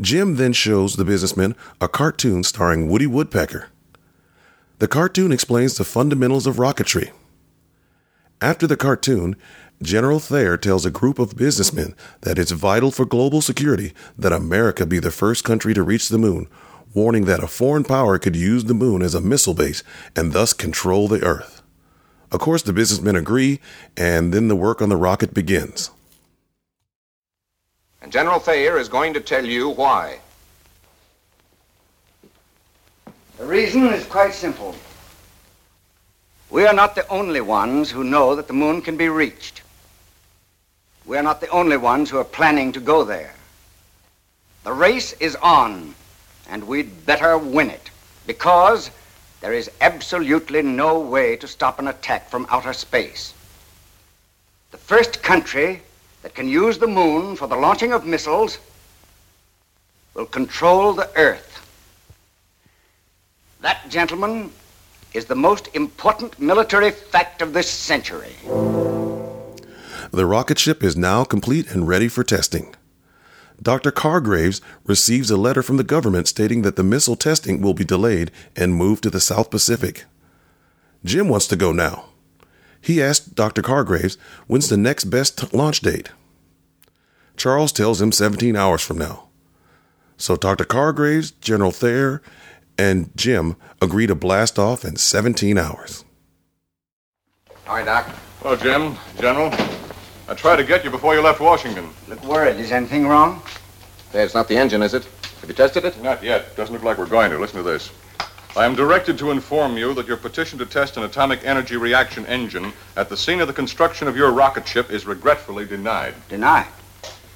Jim 0.00 0.34
then 0.34 0.52
shows 0.52 0.96
the 0.96 1.04
businessmen 1.04 1.54
a 1.80 1.86
cartoon 1.86 2.42
starring 2.42 2.88
Woody 2.88 3.06
Woodpecker. 3.06 3.68
The 4.80 4.88
cartoon 4.88 5.30
explains 5.30 5.76
the 5.76 5.84
fundamentals 5.84 6.48
of 6.48 6.56
rocketry. 6.56 7.12
After 8.40 8.66
the 8.66 8.76
cartoon, 8.76 9.36
General 9.82 10.18
Thayer 10.18 10.56
tells 10.56 10.84
a 10.84 10.90
group 10.90 11.18
of 11.18 11.36
businessmen 11.36 11.94
that 12.22 12.38
it's 12.38 12.50
vital 12.50 12.90
for 12.90 13.04
global 13.04 13.40
security 13.40 13.92
that 14.18 14.32
America 14.32 14.86
be 14.86 14.98
the 14.98 15.10
first 15.10 15.44
country 15.44 15.74
to 15.74 15.82
reach 15.82 16.08
the 16.08 16.18
moon, 16.18 16.48
warning 16.94 17.24
that 17.26 17.42
a 17.42 17.46
foreign 17.46 17.84
power 17.84 18.18
could 18.18 18.36
use 18.36 18.64
the 18.64 18.74
moon 18.74 19.02
as 19.02 19.14
a 19.14 19.20
missile 19.20 19.54
base 19.54 19.82
and 20.16 20.32
thus 20.32 20.52
control 20.52 21.08
the 21.08 21.22
Earth. 21.22 21.62
Of 22.30 22.40
course, 22.40 22.62
the 22.62 22.72
businessmen 22.72 23.16
agree, 23.16 23.60
and 23.96 24.32
then 24.34 24.48
the 24.48 24.56
work 24.56 24.82
on 24.82 24.88
the 24.88 24.96
rocket 24.96 25.34
begins. 25.34 25.90
And 28.02 28.10
General 28.10 28.38
Thayer 28.38 28.78
is 28.78 28.88
going 28.88 29.14
to 29.14 29.20
tell 29.20 29.44
you 29.44 29.70
why. 29.70 30.18
The 33.38 33.44
reason 33.44 33.86
is 33.86 34.04
quite 34.04 34.34
simple. 34.34 34.74
We 36.54 36.66
are 36.66 36.72
not 36.72 36.94
the 36.94 37.08
only 37.08 37.40
ones 37.40 37.90
who 37.90 38.04
know 38.04 38.36
that 38.36 38.46
the 38.46 38.52
moon 38.52 38.80
can 38.80 38.96
be 38.96 39.08
reached. 39.08 39.62
We 41.04 41.16
are 41.16 41.22
not 41.22 41.40
the 41.40 41.48
only 41.48 41.76
ones 41.76 42.08
who 42.08 42.18
are 42.18 42.24
planning 42.24 42.70
to 42.74 42.80
go 42.80 43.02
there. 43.02 43.34
The 44.62 44.72
race 44.72 45.14
is 45.14 45.34
on, 45.34 45.96
and 46.48 46.68
we'd 46.68 47.06
better 47.06 47.36
win 47.36 47.70
it, 47.70 47.90
because 48.24 48.92
there 49.40 49.52
is 49.52 49.68
absolutely 49.80 50.62
no 50.62 51.00
way 51.00 51.34
to 51.38 51.48
stop 51.48 51.80
an 51.80 51.88
attack 51.88 52.30
from 52.30 52.46
outer 52.48 52.72
space. 52.72 53.34
The 54.70 54.78
first 54.78 55.24
country 55.24 55.82
that 56.22 56.36
can 56.36 56.46
use 56.46 56.78
the 56.78 56.86
moon 56.86 57.34
for 57.34 57.48
the 57.48 57.56
launching 57.56 57.92
of 57.92 58.06
missiles 58.06 58.58
will 60.14 60.26
control 60.26 60.92
the 60.92 61.10
Earth. 61.16 61.66
That, 63.60 63.88
gentlemen, 63.88 64.52
is 65.14 65.26
the 65.26 65.34
most 65.34 65.68
important 65.74 66.38
military 66.38 66.90
fact 66.90 67.40
of 67.40 67.52
this 67.52 67.70
century. 67.70 68.34
The 70.10 70.26
rocket 70.26 70.58
ship 70.58 70.82
is 70.84 70.96
now 70.96 71.24
complete 71.24 71.70
and 71.70 71.88
ready 71.88 72.08
for 72.08 72.22
testing. 72.22 72.74
Dr. 73.62 73.92
Cargraves 73.92 74.60
receives 74.84 75.30
a 75.30 75.36
letter 75.36 75.62
from 75.62 75.76
the 75.76 75.84
government 75.84 76.28
stating 76.28 76.62
that 76.62 76.76
the 76.76 76.82
missile 76.82 77.16
testing 77.16 77.62
will 77.62 77.74
be 77.74 77.84
delayed 77.84 78.30
and 78.56 78.74
moved 78.74 79.02
to 79.04 79.10
the 79.10 79.20
South 79.20 79.50
Pacific. 79.50 80.04
Jim 81.04 81.28
wants 81.28 81.46
to 81.46 81.56
go 81.56 81.72
now. 81.72 82.06
He 82.80 83.02
asked 83.02 83.34
Dr. 83.34 83.62
Cargraves 83.62 84.18
when's 84.46 84.68
the 84.68 84.76
next 84.76 85.04
best 85.04 85.54
launch 85.54 85.80
date. 85.80 86.10
Charles 87.36 87.72
tells 87.72 88.02
him 88.02 88.12
17 88.12 88.56
hours 88.56 88.82
from 88.82 88.98
now. 88.98 89.28
So 90.16 90.36
Dr. 90.36 90.64
Cargraves, 90.64 91.32
General 91.32 91.70
Thayer, 91.70 92.22
and 92.78 93.10
Jim 93.16 93.56
agree 93.80 94.06
to 94.06 94.14
blast 94.14 94.58
off 94.58 94.84
in 94.84 94.96
17 94.96 95.58
hours. 95.58 96.04
All 97.66 97.76
right, 97.76 97.84
Doc. 97.84 98.08
Well, 98.42 98.56
Jim, 98.56 98.96
General, 99.18 99.52
I 100.28 100.34
tried 100.34 100.56
to 100.56 100.64
get 100.64 100.84
you 100.84 100.90
before 100.90 101.14
you 101.14 101.22
left 101.22 101.40
Washington. 101.40 101.88
Look 102.08 102.22
worried. 102.24 102.56
Is 102.56 102.72
anything 102.72 103.06
wrong? 103.06 103.42
Hey, 104.12 104.22
it's 104.22 104.34
not 104.34 104.48
the 104.48 104.56
engine, 104.56 104.82
is 104.82 104.94
it? 104.94 105.04
Have 105.40 105.48
you 105.48 105.54
tested 105.54 105.84
it? 105.84 106.00
Not 106.02 106.22
yet. 106.22 106.54
Doesn't 106.56 106.74
look 106.74 106.82
like 106.82 106.98
we're 106.98 107.06
going 107.06 107.30
to. 107.30 107.38
Listen 107.38 107.56
to 107.56 107.62
this. 107.62 107.90
I 108.56 108.64
am 108.64 108.74
directed 108.74 109.18
to 109.18 109.30
inform 109.30 109.76
you 109.76 109.94
that 109.94 110.06
your 110.06 110.16
petition 110.16 110.58
to 110.60 110.66
test 110.66 110.96
an 110.96 111.02
atomic 111.02 111.44
energy 111.44 111.76
reaction 111.76 112.24
engine 112.26 112.72
at 112.96 113.08
the 113.08 113.16
scene 113.16 113.40
of 113.40 113.48
the 113.48 113.52
construction 113.52 114.06
of 114.06 114.16
your 114.16 114.30
rocket 114.30 114.68
ship 114.68 114.92
is 114.92 115.06
regretfully 115.06 115.66
denied. 115.66 116.14
Denied? 116.28 116.68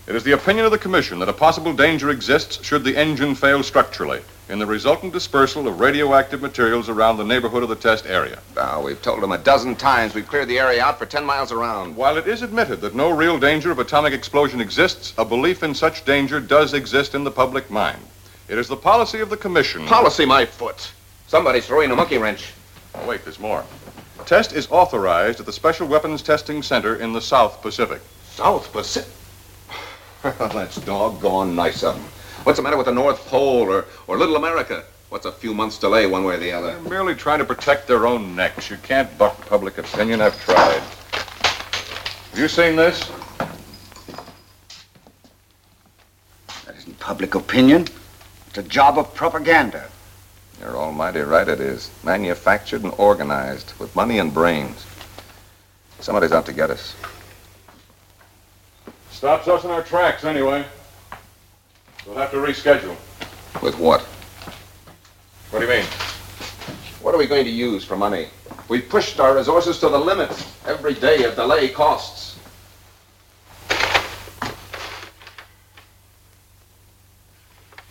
It 0.08 0.16
is 0.16 0.24
the 0.24 0.32
opinion 0.32 0.64
of 0.64 0.72
the 0.72 0.78
Commission 0.78 1.18
that 1.18 1.28
a 1.28 1.34
possible 1.34 1.74
danger 1.74 2.08
exists 2.08 2.64
should 2.64 2.82
the 2.82 2.96
engine 2.96 3.34
fail 3.34 3.62
structurally 3.62 4.22
in 4.48 4.58
the 4.58 4.64
resultant 4.64 5.12
dispersal 5.12 5.68
of 5.68 5.80
radioactive 5.80 6.40
materials 6.40 6.88
around 6.88 7.18
the 7.18 7.26
neighborhood 7.26 7.62
of 7.62 7.68
the 7.68 7.76
test 7.76 8.06
area. 8.06 8.38
Now, 8.56 8.80
we've 8.80 9.02
told 9.02 9.22
them 9.22 9.32
a 9.32 9.36
dozen 9.36 9.76
times 9.76 10.14
we've 10.14 10.26
cleared 10.26 10.48
the 10.48 10.60
area 10.60 10.82
out 10.82 10.98
for 10.98 11.04
10 11.04 11.26
miles 11.26 11.52
around. 11.52 11.94
While 11.94 12.16
it 12.16 12.26
is 12.26 12.40
admitted 12.40 12.80
that 12.80 12.94
no 12.94 13.10
real 13.10 13.38
danger 13.38 13.70
of 13.70 13.80
atomic 13.80 14.14
explosion 14.14 14.62
exists, 14.62 15.12
a 15.18 15.26
belief 15.26 15.62
in 15.62 15.74
such 15.74 16.06
danger 16.06 16.40
does 16.40 16.72
exist 16.72 17.14
in 17.14 17.22
the 17.22 17.30
public 17.30 17.70
mind. 17.70 18.00
It 18.48 18.56
is 18.56 18.66
the 18.66 18.76
policy 18.76 19.20
of 19.20 19.28
the 19.28 19.36
Commission. 19.36 19.84
Policy, 19.84 20.24
my 20.24 20.46
foot. 20.46 20.90
Somebody's 21.26 21.66
throwing 21.66 21.90
a 21.90 21.96
monkey 21.96 22.16
wrench. 22.16 22.54
Oh, 22.94 23.06
wait, 23.06 23.24
there's 23.24 23.38
more. 23.38 23.62
Test 24.24 24.54
is 24.54 24.68
authorized 24.70 25.38
at 25.38 25.44
the 25.44 25.52
Special 25.52 25.86
Weapons 25.86 26.22
Testing 26.22 26.62
Center 26.62 26.96
in 26.96 27.12
the 27.12 27.20
South 27.20 27.60
Pacific. 27.60 28.00
South 28.30 28.72
Pacific? 28.72 29.12
That's 30.22 30.76
doggone 30.76 31.54
nice 31.54 31.82
of 31.82 31.94
them. 31.94 32.04
What's 32.44 32.58
the 32.58 32.62
matter 32.62 32.76
with 32.76 32.86
the 32.86 32.92
North 32.92 33.24
Pole 33.26 33.70
or, 33.70 33.84
or 34.06 34.16
Little 34.16 34.36
America? 34.36 34.84
What's 35.10 35.26
a 35.26 35.32
few 35.32 35.54
months 35.54 35.78
delay 35.78 36.06
one 36.06 36.24
way 36.24 36.34
or 36.34 36.38
the 36.38 36.52
other? 36.52 36.72
They're 36.72 36.90
merely 36.90 37.14
trying 37.14 37.38
to 37.38 37.44
protect 37.44 37.86
their 37.86 38.06
own 38.06 38.34
necks. 38.36 38.68
You 38.68 38.76
can't 38.78 39.16
buck 39.16 39.40
public 39.46 39.78
opinion. 39.78 40.20
I've 40.20 40.38
tried. 40.44 40.80
Have 40.80 42.38
you 42.38 42.48
seen 42.48 42.76
this? 42.76 43.10
That 46.66 46.76
isn't 46.76 46.98
public 46.98 47.34
opinion. 47.34 47.86
It's 48.48 48.58
a 48.58 48.62
job 48.62 48.98
of 48.98 49.14
propaganda. 49.14 49.88
You're 50.60 50.76
almighty 50.76 51.20
right 51.20 51.48
it 51.48 51.60
is. 51.60 51.90
Manufactured 52.02 52.82
and 52.82 52.92
organized 52.98 53.72
with 53.78 53.94
money 53.94 54.18
and 54.18 54.34
brains. 54.34 54.84
Somebody's 56.00 56.32
out 56.32 56.46
to 56.46 56.52
get 56.52 56.70
us. 56.70 56.94
Stops 59.18 59.48
us 59.48 59.64
in 59.64 59.72
our 59.72 59.82
tracks, 59.82 60.22
anyway. 60.22 60.64
We'll 62.06 62.14
have 62.14 62.30
to 62.30 62.36
reschedule. 62.36 62.94
With 63.60 63.76
what? 63.76 64.02
What 65.50 65.58
do 65.58 65.64
you 65.64 65.72
mean? 65.72 65.84
What 67.02 67.16
are 67.16 67.18
we 67.18 67.26
going 67.26 67.44
to 67.44 67.50
use 67.50 67.84
for 67.84 67.96
money? 67.96 68.28
We've 68.68 68.88
pushed 68.88 69.18
our 69.18 69.34
resources 69.34 69.80
to 69.80 69.88
the 69.88 69.98
limit. 69.98 70.30
Every 70.66 70.94
day 70.94 71.24
of 71.24 71.34
delay 71.34 71.68
costs. 71.68 72.38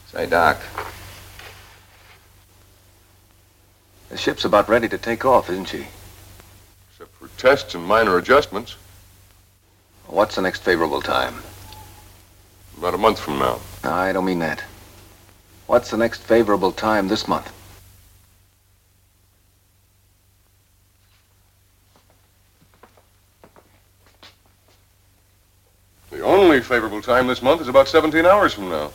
Say, 0.10 0.28
Doc. 0.28 0.62
The 4.08 4.16
ship's 4.16 4.46
about 4.46 4.70
ready 4.70 4.88
to 4.88 4.98
take 4.98 5.26
off, 5.26 5.50
isn't 5.50 5.66
she? 5.66 5.88
Except 6.90 7.14
for 7.16 7.28
tests 7.38 7.76
and 7.76 7.84
minor 7.84 8.18
adjustments. 8.18 8.78
What's 10.08 10.36
the 10.36 10.42
next 10.42 10.64
favorable 10.64 11.02
time? 11.02 11.36
About 12.78 12.94
a 12.94 12.98
month 12.98 13.20
from 13.20 13.40
now. 13.40 13.60
No, 13.84 13.92
I 13.92 14.14
don't 14.14 14.26
mean 14.26 14.40
that. 14.40 14.64
What's 15.68 15.92
the 15.92 15.98
next 15.98 16.22
favorable 16.22 16.72
time 16.72 17.08
this 17.08 17.28
month? 17.28 17.52
The 26.10 26.22
only 26.22 26.62
favorable 26.62 27.02
time 27.02 27.28
this 27.28 27.42
month 27.42 27.62
is 27.62 27.68
about 27.68 27.90
17 27.90 28.26
hours 28.26 28.54
from 28.54 28.70
now. 28.70 28.92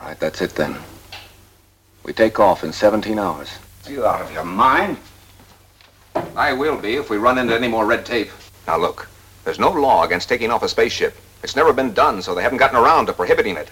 All 0.00 0.06
right, 0.06 0.18
that's 0.20 0.40
it 0.40 0.50
then. 0.54 0.76
We 2.04 2.12
take 2.12 2.38
off 2.38 2.62
in 2.62 2.72
17 2.72 3.18
hours. 3.18 3.50
You 3.88 4.06
out 4.06 4.22
of 4.22 4.32
your 4.32 4.44
mind? 4.44 4.98
I 6.36 6.52
will 6.52 6.76
be 6.76 6.94
if 6.94 7.10
we 7.10 7.16
run 7.16 7.38
into 7.38 7.54
any 7.54 7.68
more 7.68 7.86
red 7.86 8.06
tape. 8.06 8.30
Now 8.66 8.78
look, 8.78 9.08
there's 9.48 9.58
no 9.58 9.70
law 9.70 10.04
against 10.04 10.28
taking 10.28 10.50
off 10.50 10.62
a 10.62 10.68
spaceship. 10.68 11.16
It's 11.42 11.56
never 11.56 11.72
been 11.72 11.94
done, 11.94 12.20
so 12.20 12.34
they 12.34 12.42
haven't 12.42 12.58
gotten 12.58 12.76
around 12.76 13.06
to 13.06 13.14
prohibiting 13.14 13.56
it. 13.56 13.70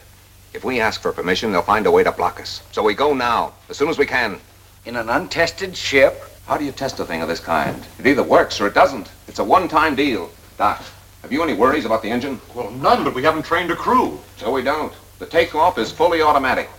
If 0.55 0.65
we 0.65 0.81
ask 0.81 1.03
for 1.03 1.13
permission, 1.13 1.53
they'll 1.53 1.61
find 1.61 1.85
a 1.85 1.91
way 1.91 2.03
to 2.03 2.13
block 2.13 2.41
us. 2.41 2.63
So 2.73 2.83
we 2.83 2.95
go 2.95 3.13
now, 3.13 3.53
as 3.69 3.77
soon 3.77 3.91
as 3.91 3.99
we 3.99 4.07
can. 4.07 4.41
In 4.87 4.97
an 4.97 5.11
untested 5.11 5.77
ship? 5.77 6.19
How 6.47 6.57
do 6.57 6.65
you 6.65 6.73
test 6.73 6.99
a 6.99 7.05
thing 7.05 7.21
of 7.21 7.29
this 7.29 7.41
kind? 7.41 7.87
It 7.99 8.07
either 8.07 8.23
works 8.23 8.59
or 8.59 8.67
it 8.67 8.73
doesn't. 8.73 9.11
It's 9.29 9.39
a 9.39 9.45
one-time 9.45 9.95
deal. 9.95 10.31
Doc, 10.57 10.83
have 11.21 11.31
you 11.31 11.43
any 11.43 11.53
worries 11.53 11.85
about 11.85 12.01
the 12.01 12.11
engine? 12.11 12.41
Well, 12.55 12.71
none, 12.71 13.05
but 13.05 13.15
we 13.15 13.23
haven't 13.23 13.45
trained 13.45 13.71
a 13.71 13.77
crew. 13.77 14.19
So 14.39 14.51
we 14.51 14.63
don't. 14.63 14.95
The 15.19 15.27
takeoff 15.27 15.77
is 15.77 15.93
fully 15.93 16.23
automatic. 16.23 16.71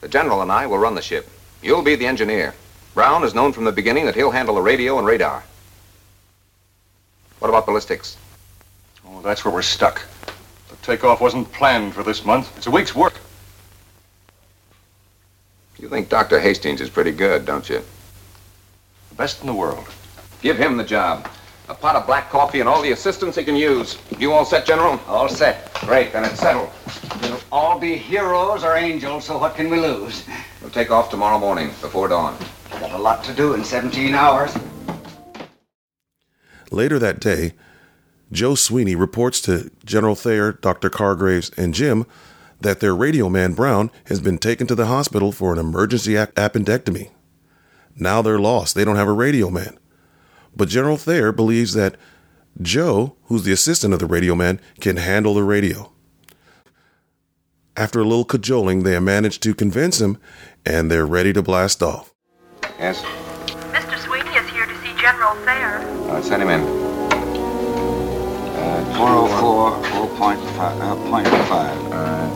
The 0.00 0.08
general 0.08 0.40
and 0.40 0.50
I 0.50 0.66
will 0.66 0.78
run 0.78 0.94
the 0.94 1.02
ship. 1.02 1.28
You'll 1.62 1.82
be 1.82 1.94
the 1.94 2.06
engineer. 2.06 2.54
Brown 2.94 3.20
has 3.20 3.34
known 3.34 3.52
from 3.52 3.64
the 3.64 3.70
beginning 3.70 4.06
that 4.06 4.14
he'll 4.14 4.30
handle 4.30 4.54
the 4.54 4.62
radio 4.62 4.96
and 4.96 5.06
radar. 5.06 5.44
What 7.38 7.48
about 7.48 7.66
ballistics? 7.66 8.16
Oh, 9.06 9.20
that's 9.22 9.44
where 9.44 9.52
we're 9.52 9.62
stuck. 9.62 10.02
The 10.68 10.76
takeoff 10.76 11.20
wasn't 11.20 11.52
planned 11.52 11.94
for 11.94 12.02
this 12.02 12.24
month. 12.24 12.56
It's 12.56 12.66
a 12.66 12.70
week's 12.70 12.94
work. 12.94 13.14
You 15.78 15.88
think 15.88 16.08
Dr. 16.08 16.40
Hastings 16.40 16.80
is 16.80 16.88
pretty 16.88 17.12
good, 17.12 17.44
don't 17.44 17.68
you? 17.68 17.82
The 19.10 19.14
best 19.14 19.42
in 19.42 19.46
the 19.46 19.54
world. 19.54 19.86
Give 20.40 20.56
him 20.56 20.76
the 20.76 20.84
job. 20.84 21.28
A 21.68 21.74
pot 21.74 21.96
of 21.96 22.06
black 22.06 22.30
coffee 22.30 22.60
and 22.60 22.68
all 22.68 22.80
the 22.80 22.92
assistance 22.92 23.36
he 23.36 23.44
can 23.44 23.56
use. 23.56 23.98
You 24.18 24.32
all 24.32 24.44
set, 24.44 24.64
General? 24.64 25.00
All 25.08 25.28
set. 25.28 25.74
Great, 25.74 26.12
then 26.12 26.24
it's 26.24 26.40
settled. 26.40 26.70
We'll 27.22 27.40
all 27.52 27.78
be 27.78 27.96
heroes 27.96 28.64
or 28.64 28.76
angels, 28.76 29.24
so 29.24 29.36
what 29.36 29.56
can 29.56 29.68
we 29.68 29.80
lose? 29.80 30.24
We'll 30.62 30.70
take 30.70 30.90
off 30.90 31.10
tomorrow 31.10 31.38
morning, 31.38 31.68
before 31.80 32.08
dawn. 32.08 32.38
Got 32.70 32.92
a 32.92 32.98
lot 32.98 33.24
to 33.24 33.34
do 33.34 33.54
in 33.54 33.64
17 33.64 34.14
hours. 34.14 34.56
Later 36.70 36.98
that 36.98 37.20
day, 37.20 37.52
Joe 38.32 38.54
Sweeney 38.54 38.94
reports 38.94 39.40
to 39.42 39.70
General 39.84 40.14
Thayer, 40.14 40.52
Dr. 40.52 40.90
Cargraves, 40.90 41.50
and 41.56 41.74
Jim 41.74 42.06
that 42.60 42.80
their 42.80 42.94
radio 42.94 43.28
man 43.28 43.52
Brown 43.52 43.90
has 44.06 44.20
been 44.20 44.38
taken 44.38 44.66
to 44.66 44.74
the 44.74 44.86
hospital 44.86 45.30
for 45.30 45.52
an 45.52 45.58
emergency 45.58 46.16
ap- 46.16 46.34
appendectomy. 46.34 47.10
Now 47.94 48.22
they're 48.22 48.38
lost. 48.38 48.74
They 48.74 48.84
don't 48.84 48.96
have 48.96 49.08
a 49.08 49.12
radio 49.12 49.50
man. 49.50 49.78
But 50.56 50.68
General 50.68 50.96
Thayer 50.96 51.32
believes 51.32 51.74
that 51.74 51.96
Joe, 52.60 53.16
who's 53.24 53.44
the 53.44 53.52
assistant 53.52 53.92
of 53.92 54.00
the 54.00 54.06
radio 54.06 54.34
man, 54.34 54.60
can 54.80 54.96
handle 54.96 55.34
the 55.34 55.44
radio. 55.44 55.92
After 57.76 58.00
a 58.00 58.04
little 58.04 58.24
cajoling, 58.24 58.82
they 58.82 58.98
manage 58.98 59.38
to 59.40 59.54
convince 59.54 60.00
him 60.00 60.18
and 60.64 60.90
they're 60.90 61.06
ready 61.06 61.32
to 61.34 61.42
blast 61.42 61.82
off. 61.82 62.14
Yes? 62.78 63.02
Mr. 63.72 63.98
Sweeney 63.98 64.30
is 64.30 64.48
here 64.48 64.64
to 64.66 64.78
see 64.80 64.94
General 65.00 65.34
Thayer. 65.44 65.95
All 66.16 66.22
right, 66.22 66.28
send 66.30 66.42
him 66.42 66.48
in. 66.48 66.62
Uh, 68.56 68.96
404, 68.96 69.72
4.5. 70.16 70.80
Uh, 70.80 70.96
point 71.10 71.28
five. 71.46 71.92
Uh, 71.92 72.30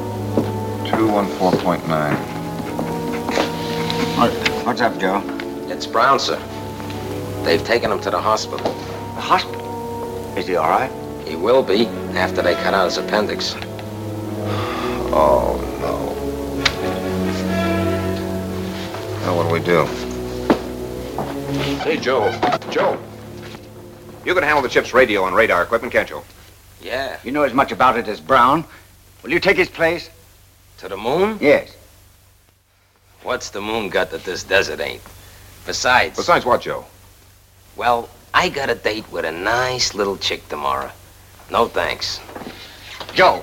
214.9. 0.85 1.88
What, 4.19 4.33
what's 4.66 4.83
up, 4.83 4.99
Joe? 4.99 5.23
It's 5.71 5.87
Brown, 5.87 6.19
sir. 6.21 6.37
They've 7.43 7.64
taken 7.64 7.90
him 7.90 8.01
to 8.01 8.11
the 8.11 8.21
hospital. 8.21 8.71
The 9.14 9.23
hospital? 9.23 10.37
Is 10.37 10.47
he 10.47 10.57
all 10.57 10.69
right? 10.69 10.93
He 11.27 11.37
will 11.37 11.62
be 11.62 11.87
after 12.19 12.43
they 12.43 12.57
cut 12.57 12.75
out 12.75 12.85
his 12.85 12.99
appendix. 12.99 13.55
Oh, 15.11 15.57
no. 15.81 16.12
Now, 19.25 19.35
what 19.35 19.49
do 19.49 19.55
we 19.55 19.61
do? 19.61 19.87
Hey, 21.83 21.97
Joe. 21.97 22.31
Joe. 22.71 22.99
You 24.24 24.35
can 24.35 24.42
handle 24.42 24.62
the 24.62 24.68
ship's 24.68 24.92
radio 24.92 25.26
and 25.26 25.35
radar 25.35 25.62
equipment, 25.62 25.92
can't 25.92 26.11
you? 26.11 26.22
Yeah. 26.83 27.18
You 27.24 27.33
know 27.33 27.42
as 27.42 27.54
much 27.54 27.72
about 27.72 27.98
it 27.98 28.06
as 28.09 28.20
Brown. 28.20 28.64
Will 29.22 29.30
you 29.30 29.40
take 29.40 29.56
his 29.56 29.68
place? 29.68 30.11
To 30.78 30.88
the 30.88 30.96
moon? 30.96 31.38
Yes. 31.40 31.76
What's 33.22 33.50
the 33.50 33.61
moon 33.61 33.88
got 33.88 34.11
that 34.11 34.24
this 34.24 34.44
desert 34.44 34.80
ain't? 34.80 35.02
Besides. 35.66 36.16
Besides 36.16 36.44
what, 36.44 36.62
Joe? 36.62 36.85
Well, 37.76 38.09
I 38.33 38.48
got 38.48 38.70
a 38.70 38.74
date 38.74 39.11
with 39.11 39.24
a 39.24 39.33
nice 39.33 39.94
little 39.94 40.16
chick 40.16 40.48
tomorrow. 40.48 40.90
No 41.50 41.66
thanks. 41.66 42.20
Joe, 43.14 43.42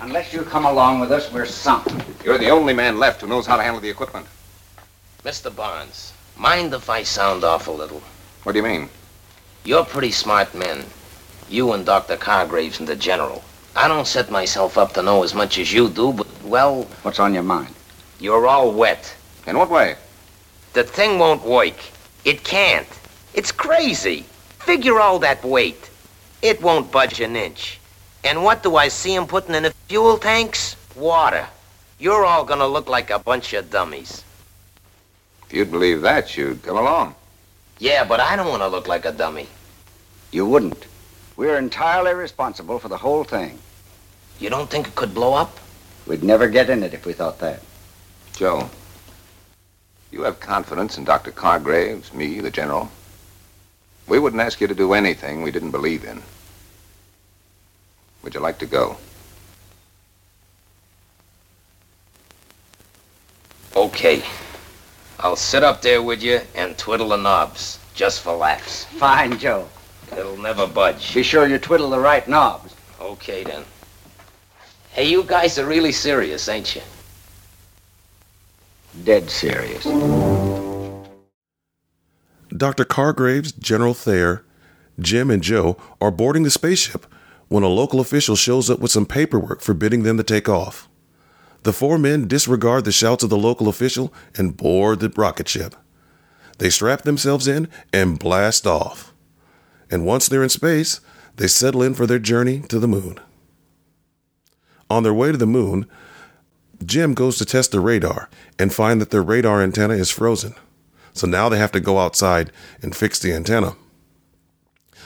unless 0.00 0.32
you 0.32 0.42
come 0.42 0.64
along 0.64 1.00
with 1.00 1.12
us, 1.12 1.32
we're 1.32 1.46
sunk. 1.46 1.86
You're 2.24 2.38
the 2.38 2.50
only 2.50 2.74
man 2.74 2.98
left 2.98 3.20
who 3.20 3.26
knows 3.28 3.46
how 3.46 3.56
to 3.56 3.62
handle 3.62 3.80
the 3.80 3.90
equipment. 3.90 4.26
Mr. 5.24 5.54
Barnes, 5.54 6.12
mind 6.36 6.72
if 6.74 6.88
I 6.88 7.02
sound 7.02 7.44
off 7.44 7.68
a 7.68 7.72
little? 7.72 8.02
What 8.42 8.52
do 8.52 8.58
you 8.58 8.64
mean? 8.64 8.88
You're 9.66 9.84
pretty 9.84 10.12
smart 10.12 10.54
men. 10.54 10.84
You 11.50 11.72
and 11.72 11.84
Dr. 11.84 12.16
Cargraves 12.16 12.78
and 12.78 12.86
the 12.86 12.94
General. 12.94 13.42
I 13.74 13.88
don't 13.88 14.06
set 14.06 14.30
myself 14.30 14.78
up 14.78 14.92
to 14.92 15.02
know 15.02 15.24
as 15.24 15.34
much 15.34 15.58
as 15.58 15.72
you 15.72 15.88
do, 15.88 16.12
but, 16.12 16.28
well, 16.44 16.84
What's 17.02 17.18
on 17.18 17.34
your 17.34 17.42
mind? 17.42 17.74
you're 18.20 18.46
all 18.46 18.70
wet. 18.70 19.12
In 19.44 19.58
what 19.58 19.68
way? 19.68 19.96
The 20.72 20.84
thing 20.84 21.18
won't 21.18 21.42
work. 21.42 21.74
It 22.24 22.44
can't. 22.44 22.86
It's 23.34 23.50
crazy. 23.50 24.24
Figure 24.60 25.00
all 25.00 25.18
that 25.18 25.44
weight. 25.44 25.90
It 26.42 26.62
won't 26.62 26.92
budge 26.92 27.20
an 27.20 27.34
inch. 27.34 27.80
And 28.22 28.44
what 28.44 28.62
do 28.62 28.76
I 28.76 28.86
see 28.86 29.16
'em 29.16 29.26
putting 29.26 29.56
in 29.56 29.64
the 29.64 29.74
fuel 29.88 30.16
tanks? 30.16 30.76
Water. 30.94 31.48
You're 31.98 32.24
all 32.24 32.44
gonna 32.44 32.68
look 32.68 32.88
like 32.88 33.10
a 33.10 33.18
bunch 33.18 33.52
of 33.52 33.68
dummies. 33.70 34.22
If 35.46 35.54
you'd 35.54 35.72
believe 35.72 36.02
that, 36.02 36.36
you'd 36.36 36.62
come 36.62 36.76
along. 36.78 37.16
Yeah, 37.78 38.04
but 38.04 38.20
I 38.20 38.36
don't 38.36 38.48
want 38.48 38.62
to 38.62 38.68
look 38.68 38.86
like 38.88 39.04
a 39.04 39.12
dummy. 39.12 39.48
You 40.36 40.44
wouldn't. 40.44 40.84
We're 41.38 41.56
entirely 41.56 42.12
responsible 42.12 42.78
for 42.78 42.88
the 42.88 42.98
whole 42.98 43.24
thing. 43.24 43.58
You 44.38 44.50
don't 44.50 44.68
think 44.68 44.86
it 44.86 44.94
could 44.94 45.14
blow 45.14 45.32
up? 45.32 45.56
We'd 46.06 46.22
never 46.22 46.46
get 46.46 46.68
in 46.68 46.82
it 46.82 46.92
if 46.92 47.06
we 47.06 47.14
thought 47.14 47.38
that. 47.38 47.62
Joe, 48.34 48.68
you 50.12 50.24
have 50.24 50.38
confidence 50.38 50.98
in 50.98 51.04
Dr. 51.04 51.30
Cargraves, 51.30 52.12
me, 52.12 52.40
the 52.40 52.50
General. 52.50 52.90
We 54.06 54.18
wouldn't 54.18 54.42
ask 54.42 54.60
you 54.60 54.66
to 54.66 54.74
do 54.74 54.92
anything 54.92 55.40
we 55.40 55.50
didn't 55.50 55.70
believe 55.70 56.04
in. 56.04 56.22
Would 58.22 58.34
you 58.34 58.40
like 58.40 58.58
to 58.58 58.66
go? 58.66 58.98
Okay. 63.74 64.22
I'll 65.18 65.34
sit 65.34 65.64
up 65.64 65.80
there 65.80 66.02
with 66.02 66.22
you 66.22 66.42
and 66.54 66.76
twiddle 66.76 67.08
the 67.08 67.16
knobs, 67.16 67.78
just 67.94 68.20
for 68.20 68.36
laughs. 68.36 68.84
Fine, 68.84 69.38
Joe. 69.38 69.66
It'll 70.12 70.36
never 70.36 70.66
budge. 70.66 71.14
Be 71.14 71.22
sure 71.22 71.46
you 71.46 71.58
twiddle 71.58 71.90
the 71.90 71.98
right 71.98 72.26
knobs. 72.28 72.74
Okay, 73.00 73.44
then. 73.44 73.64
Hey, 74.90 75.08
you 75.08 75.22
guys 75.22 75.58
are 75.58 75.66
really 75.66 75.92
serious, 75.92 76.48
ain't 76.48 76.74
you? 76.74 76.82
Dead 79.04 79.28
serious. 79.28 79.84
Dr. 82.56 82.84
Cargraves, 82.84 83.52
General 83.52 83.92
Thayer, 83.92 84.44
Jim, 84.98 85.30
and 85.30 85.42
Joe 85.42 85.76
are 86.00 86.10
boarding 86.10 86.44
the 86.44 86.50
spaceship 86.50 87.06
when 87.48 87.62
a 87.62 87.68
local 87.68 88.00
official 88.00 88.36
shows 88.36 88.70
up 88.70 88.80
with 88.80 88.90
some 88.90 89.06
paperwork 89.06 89.60
forbidding 89.60 90.02
them 90.02 90.16
to 90.16 90.22
take 90.22 90.48
off. 90.48 90.88
The 91.64 91.72
four 91.72 91.98
men 91.98 92.28
disregard 92.28 92.84
the 92.84 92.92
shouts 92.92 93.22
of 93.22 93.30
the 93.30 93.36
local 93.36 93.68
official 93.68 94.14
and 94.36 94.56
board 94.56 95.00
the 95.00 95.08
rocket 95.10 95.48
ship. 95.48 95.74
They 96.58 96.70
strap 96.70 97.02
themselves 97.02 97.46
in 97.46 97.68
and 97.92 98.18
blast 98.18 98.66
off. 98.66 99.12
And 99.90 100.06
once 100.06 100.28
they're 100.28 100.42
in 100.42 100.48
space, 100.48 101.00
they 101.36 101.46
settle 101.46 101.82
in 101.82 101.94
for 101.94 102.06
their 102.06 102.18
journey 102.18 102.60
to 102.68 102.78
the 102.78 102.88
moon. 102.88 103.20
On 104.88 105.02
their 105.02 105.14
way 105.14 105.32
to 105.32 105.38
the 105.38 105.46
moon, 105.46 105.86
Jim 106.84 107.14
goes 107.14 107.38
to 107.38 107.44
test 107.44 107.72
the 107.72 107.80
radar 107.80 108.28
and 108.58 108.72
find 108.72 109.00
that 109.00 109.10
their 109.10 109.22
radar 109.22 109.62
antenna 109.62 109.94
is 109.94 110.10
frozen. 110.10 110.54
So 111.12 111.26
now 111.26 111.48
they 111.48 111.58
have 111.58 111.72
to 111.72 111.80
go 111.80 111.98
outside 111.98 112.52
and 112.82 112.94
fix 112.94 113.18
the 113.18 113.32
antenna. 113.32 113.76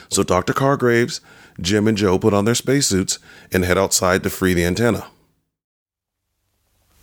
So 0.09 0.23
Dr. 0.23 0.53
Cargraves, 0.53 1.21
Jim, 1.59 1.87
and 1.87 1.97
Joe 1.97 2.19
put 2.19 2.33
on 2.33 2.45
their 2.45 2.55
spacesuits 2.55 3.17
and 3.51 3.63
head 3.63 3.77
outside 3.77 4.23
to 4.23 4.29
free 4.29 4.53
the 4.53 4.65
antenna. 4.65 5.07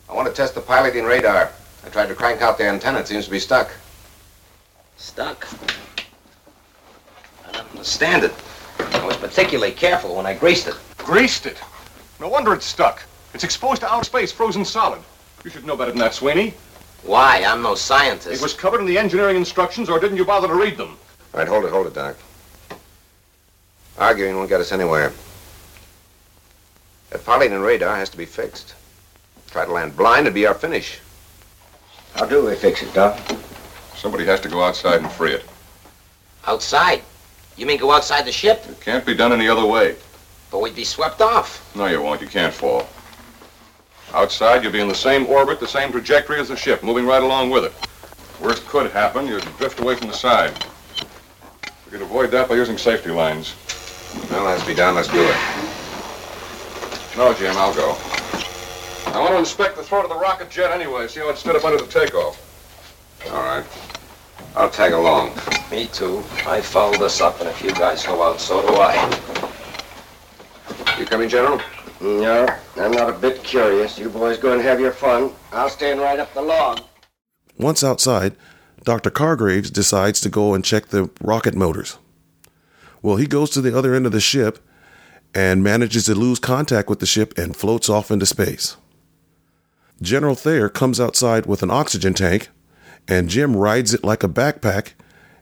I 0.08 0.14
want 0.14 0.28
to 0.28 0.34
test 0.34 0.54
the 0.54 0.60
piloting 0.60 1.04
radar. 1.04 1.50
I 1.84 1.88
tried 1.88 2.06
to 2.06 2.14
crank 2.14 2.42
out 2.42 2.58
the 2.58 2.64
antenna. 2.64 3.00
It 3.00 3.08
seems 3.08 3.24
to 3.24 3.30
be 3.30 3.38
stuck. 3.38 3.70
Stuck? 4.96 5.46
I 7.68 7.72
understand 7.72 8.24
it. 8.24 8.34
I 8.78 9.04
was 9.04 9.16
particularly 9.16 9.72
careful 9.72 10.16
when 10.16 10.26
I 10.26 10.34
greased 10.34 10.66
it. 10.66 10.76
Greased 10.98 11.46
it? 11.46 11.60
No 12.20 12.28
wonder 12.28 12.54
it's 12.54 12.66
stuck. 12.66 13.02
It's 13.34 13.44
exposed 13.44 13.82
to 13.82 13.92
outer 13.92 14.04
space, 14.04 14.32
frozen 14.32 14.64
solid. 14.64 15.00
You 15.44 15.50
should 15.50 15.64
know 15.64 15.76
better 15.76 15.90
than 15.90 16.00
that, 16.00 16.14
Sweeney. 16.14 16.54
Why? 17.02 17.44
I'm 17.46 17.62
no 17.62 17.74
scientist. 17.74 18.34
It 18.34 18.42
was 18.42 18.54
covered 18.54 18.80
in 18.80 18.86
the 18.86 18.98
engineering 18.98 19.36
instructions, 19.36 19.88
or 19.88 20.00
didn't 20.00 20.16
you 20.16 20.24
bother 20.24 20.48
to 20.48 20.54
read 20.54 20.76
them? 20.76 20.96
All 21.34 21.40
right, 21.40 21.48
hold 21.48 21.64
it, 21.64 21.70
hold 21.70 21.86
it, 21.86 21.94
Doc. 21.94 22.16
Arguing 23.98 24.36
won't 24.36 24.48
get 24.48 24.60
us 24.60 24.72
anywhere. 24.72 25.12
That 27.10 27.24
piloting 27.24 27.60
radar 27.60 27.96
has 27.96 28.10
to 28.10 28.16
be 28.16 28.26
fixed. 28.26 28.74
Try 29.50 29.64
to 29.64 29.72
land 29.72 29.96
blind, 29.96 30.26
it'd 30.26 30.34
be 30.34 30.46
our 30.46 30.54
finish. 30.54 31.00
How 32.14 32.26
do 32.26 32.46
we 32.46 32.54
fix 32.54 32.82
it, 32.82 32.92
Doc? 32.94 33.18
Somebody 33.94 34.24
has 34.26 34.40
to 34.40 34.48
go 34.48 34.62
outside 34.62 35.02
and 35.02 35.10
free 35.12 35.32
it. 35.32 35.44
Outside? 36.46 37.02
You 37.58 37.66
mean 37.66 37.78
go 37.78 37.90
outside 37.90 38.24
the 38.24 38.32
ship? 38.32 38.64
It 38.68 38.80
can't 38.80 39.04
be 39.04 39.14
done 39.14 39.32
any 39.32 39.48
other 39.48 39.66
way. 39.66 39.96
But 40.50 40.60
we'd 40.60 40.76
be 40.76 40.84
swept 40.84 41.20
off. 41.20 41.74
No, 41.74 41.86
you 41.86 42.00
won't. 42.00 42.20
You 42.20 42.28
can't 42.28 42.54
fall. 42.54 42.88
Outside, 44.14 44.62
you'll 44.62 44.72
be 44.72 44.80
in 44.80 44.88
the 44.88 44.94
same 44.94 45.26
orbit, 45.26 45.58
the 45.58 45.66
same 45.66 45.90
trajectory 45.90 46.40
as 46.40 46.48
the 46.48 46.56
ship, 46.56 46.82
moving 46.82 47.04
right 47.04 47.22
along 47.22 47.50
with 47.50 47.64
it. 47.64 47.72
Worst 48.40 48.64
could 48.66 48.90
happen, 48.92 49.26
you'd 49.26 49.42
drift 49.58 49.80
away 49.80 49.96
from 49.96 50.06
the 50.06 50.14
side. 50.14 50.52
We 51.84 51.90
could 51.90 52.00
avoid 52.00 52.30
that 52.30 52.48
by 52.48 52.54
using 52.54 52.78
safety 52.78 53.10
lines. 53.10 53.54
Well, 54.30 54.46
has 54.46 54.62
to 54.62 54.66
be 54.66 54.74
done. 54.74 54.94
Let's 54.94 55.08
do 55.08 55.20
it. 55.20 55.36
No, 57.18 57.34
Jim, 57.34 57.56
I'll 57.58 57.74
go. 57.74 57.96
I 59.12 59.18
want 59.20 59.32
to 59.32 59.38
inspect 59.38 59.76
the 59.76 59.82
throat 59.82 60.04
of 60.04 60.10
the 60.10 60.16
rocket 60.16 60.48
jet 60.48 60.70
anyway, 60.70 61.08
see 61.08 61.20
how 61.20 61.28
it 61.30 61.36
stood 61.36 61.56
up 61.56 61.64
under 61.64 61.78
the 61.78 61.90
takeoff. 61.90 62.38
All 63.32 63.42
right. 63.42 63.64
I'll 64.58 64.68
tag 64.68 64.92
along. 64.92 65.30
Me 65.70 65.86
too. 65.86 66.18
I 66.44 66.60
fouled 66.60 66.96
this 66.98 67.20
up, 67.20 67.38
and 67.38 67.48
if 67.48 67.62
you 67.62 67.70
guys 67.70 68.04
go 68.04 68.20
out, 68.24 68.40
so 68.40 68.60
do 68.60 68.74
I. 68.74 68.94
You 70.98 71.06
coming, 71.06 71.28
General? 71.28 71.60
No, 72.00 72.44
I'm 72.76 72.90
not 72.90 73.08
a 73.08 73.12
bit 73.12 73.44
curious. 73.44 73.96
You 74.00 74.08
boys 74.08 74.36
go 74.36 74.52
and 74.52 74.60
have 74.60 74.80
your 74.80 74.90
fun. 74.90 75.30
I'll 75.52 75.68
stand 75.68 76.00
right 76.00 76.18
up 76.18 76.34
the 76.34 76.42
log. 76.42 76.80
Once 77.56 77.84
outside, 77.84 78.34
Dr. 78.82 79.10
Cargraves 79.10 79.70
decides 79.70 80.20
to 80.22 80.28
go 80.28 80.54
and 80.54 80.64
check 80.64 80.88
the 80.88 81.08
rocket 81.20 81.54
motors. 81.54 81.96
Well, 83.00 83.14
he 83.14 83.28
goes 83.28 83.50
to 83.50 83.60
the 83.60 83.78
other 83.78 83.94
end 83.94 84.06
of 84.06 84.12
the 84.12 84.20
ship 84.20 84.58
and 85.32 85.62
manages 85.62 86.06
to 86.06 86.16
lose 86.16 86.40
contact 86.40 86.88
with 86.88 86.98
the 86.98 87.06
ship 87.06 87.38
and 87.38 87.54
floats 87.54 87.88
off 87.88 88.10
into 88.10 88.26
space. 88.26 88.76
General 90.02 90.34
Thayer 90.34 90.68
comes 90.68 90.98
outside 90.98 91.46
with 91.46 91.62
an 91.62 91.70
oxygen 91.70 92.12
tank, 92.12 92.48
and 93.08 93.28
Jim 93.28 93.56
rides 93.56 93.94
it 93.94 94.04
like 94.04 94.22
a 94.22 94.28
backpack 94.28 94.92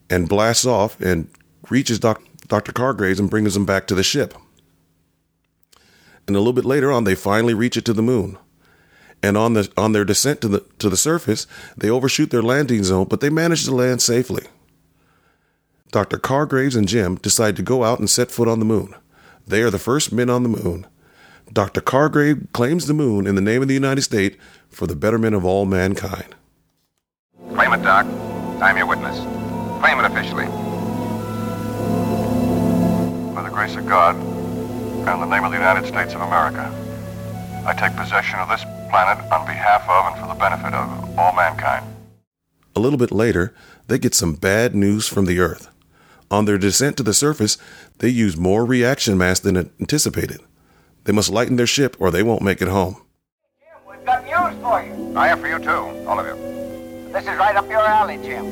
and 0.09 0.29
blasts 0.29 0.65
off 0.65 1.01
and 1.01 1.29
reaches 1.69 1.99
doc- 1.99 2.23
Dr. 2.47 2.73
Cargraves 2.73 3.19
and 3.19 3.29
brings 3.29 3.57
him 3.57 3.67
back 3.67 3.87
to 3.89 3.95
the 3.95 4.05
ship. 4.05 4.35
And 6.27 6.37
a 6.37 6.39
little 6.39 6.53
bit 6.53 6.65
later 6.65 6.93
on, 6.93 7.05
they 7.05 7.15
finally 7.15 7.55
reach 7.55 7.77
it 7.77 7.85
to 7.87 7.93
the 7.93 8.03
moon. 8.03 8.39
And 9.23 9.37
on 9.37 9.55
the 9.55 9.71
on 9.77 9.93
their 9.93 10.05
descent 10.05 10.41
to 10.43 10.49
the 10.49 10.61
to 10.79 10.89
the 10.89 10.97
surface, 10.97 11.47
they 11.77 11.91
overshoot 11.91 12.31
their 12.31 12.43
landing 12.43 12.85
zone, 12.85 13.07
but 13.09 13.21
they 13.21 13.31
manage 13.31 13.65
to 13.65 13.75
land 13.75 14.03
safely. 14.03 14.45
Dr. 15.91 16.19
Cargraves 16.19 16.77
and 16.77 16.87
Jim 16.87 17.17
decide 17.17 17.57
to 17.57 17.63
go 17.63 17.83
out 17.83 17.99
and 17.99 18.11
set 18.11 18.31
foot 18.31 18.49
on 18.49 18.59
the 18.59 18.65
moon. 18.65 18.95
They 19.47 19.63
are 19.63 19.71
the 19.71 19.79
first 19.79 20.13
men 20.13 20.29
on 20.29 20.43
the 20.43 20.49
moon. 20.49 20.87
Dr. 21.53 21.81
Cargrave 21.81 22.49
claims 22.53 22.87
the 22.87 22.95
moon 22.95 23.27
in 23.27 23.37
the 23.37 23.41
name 23.41 23.63
of 23.63 23.69
the 23.69 23.75
United 23.75 24.03
States 24.03 24.37
for 24.69 24.87
the 24.87 24.97
betterment 24.97 25.35
of 25.35 25.45
all 25.45 25.65
mankind. 25.65 26.35
Claim 27.57 27.73
it, 27.73 27.83
Doc. 27.83 28.05
I'm 28.61 28.77
your 28.77 28.85
witness. 28.87 29.17
Claim 29.81 29.99
it 29.99 30.05
officially. 30.05 30.45
By 33.35 33.43
the 33.43 33.49
grace 33.49 33.75
of 33.77 33.87
God 33.87 34.15
and 34.15 35.23
the 35.23 35.25
name 35.25 35.43
of 35.43 35.53
the 35.53 35.57
United 35.57 35.87
States 35.87 36.13
of 36.13 36.21
America, 36.21 36.71
I 37.67 37.73
take 37.73 37.97
possession 37.97 38.41
of 38.41 38.51
this 38.51 38.63
planet 38.91 39.25
on 39.33 39.47
behalf 39.47 39.89
of 39.89 40.13
and 40.13 40.21
for 40.21 40.29
the 40.29 40.39
benefit 40.39 40.75
of 40.75 41.19
all 41.19 41.33
mankind. 41.33 41.87
A 42.77 42.81
little 42.81 42.99
bit 42.99 43.11
later, 43.11 43.55
they 43.87 43.99
get 43.99 44.15
some 44.15 44.35
bad 44.35 44.75
news 44.75 45.09
from 45.09 45.25
the 45.25 45.41
Earth. 45.41 45.71
On 46.31 46.45
their 46.45 46.59
descent 46.59 46.99
to 46.99 47.03
the 47.03 47.15
surface, 47.15 47.57
they 48.01 48.11
use 48.11 48.37
more 48.37 48.67
reaction 48.67 49.17
mass 49.17 49.41
than 49.41 49.57
anticipated. 49.57 50.43
They 51.05 51.13
must 51.15 51.31
lighten 51.31 51.57
their 51.57 51.67
ship 51.67 51.97
or 51.99 52.11
they 52.11 52.23
won't 52.23 52.43
make 52.43 52.61
it 52.61 52.69
home. 52.69 52.97
Jim, 53.59 53.79
We've 53.89 54.05
got 54.05 54.25
news 54.25 54.63
for 54.63 54.83
you. 54.83 55.17
I 55.17 55.29
have 55.29 55.41
for 55.41 55.49
you, 55.49 55.59
too. 55.59 56.07
All 56.07 56.21
of 56.21 56.27
you. 56.27 56.56
This 57.17 57.29
is 57.29 57.39
right 57.39 57.57
up 57.57 57.67
your 57.71 57.81
alley, 57.81 58.19
Jim. 58.19 58.45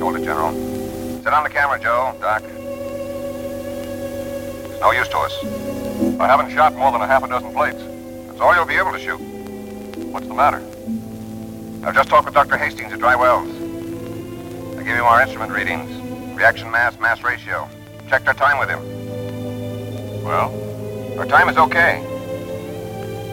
Hold 0.00 0.14
it, 0.14 0.22
General. 0.22 0.52
Sit 1.24 1.32
on 1.32 1.42
the 1.42 1.50
camera, 1.50 1.76
Joe. 1.76 2.14
Doc. 2.20 2.44
It's 4.64 4.80
no 4.80 4.92
use 4.92 5.08
to 5.08 5.18
us. 5.18 5.34
I 6.20 6.28
haven't 6.28 6.52
shot 6.52 6.76
more 6.76 6.92
than 6.92 7.00
a 7.00 7.06
half 7.08 7.24
a 7.24 7.28
dozen 7.28 7.52
plates. 7.52 7.82
That's 8.28 8.40
all 8.40 8.54
you'll 8.54 8.64
be 8.64 8.76
able 8.76 8.92
to 8.92 9.00
shoot. 9.00 9.18
What's 10.12 10.28
the 10.28 10.34
matter? 10.34 10.58
I've 11.84 11.96
just 11.96 12.08
talked 12.08 12.26
with 12.26 12.34
Dr. 12.34 12.56
Hastings 12.56 12.92
at 12.92 13.00
Dry 13.00 13.16
Wells. 13.16 13.50
I 14.78 14.84
gave 14.84 14.94
him 14.94 15.02
our 15.02 15.20
instrument 15.20 15.50
readings. 15.50 15.90
Reaction 16.36 16.70
mass, 16.70 16.96
mass 17.00 17.24
ratio. 17.24 17.68
Checked 18.08 18.28
our 18.28 18.34
time 18.34 18.60
with 18.60 18.68
him. 18.68 20.22
Well? 20.22 20.54
Our 21.18 21.26
time 21.26 21.48
is 21.48 21.56
okay. 21.56 22.04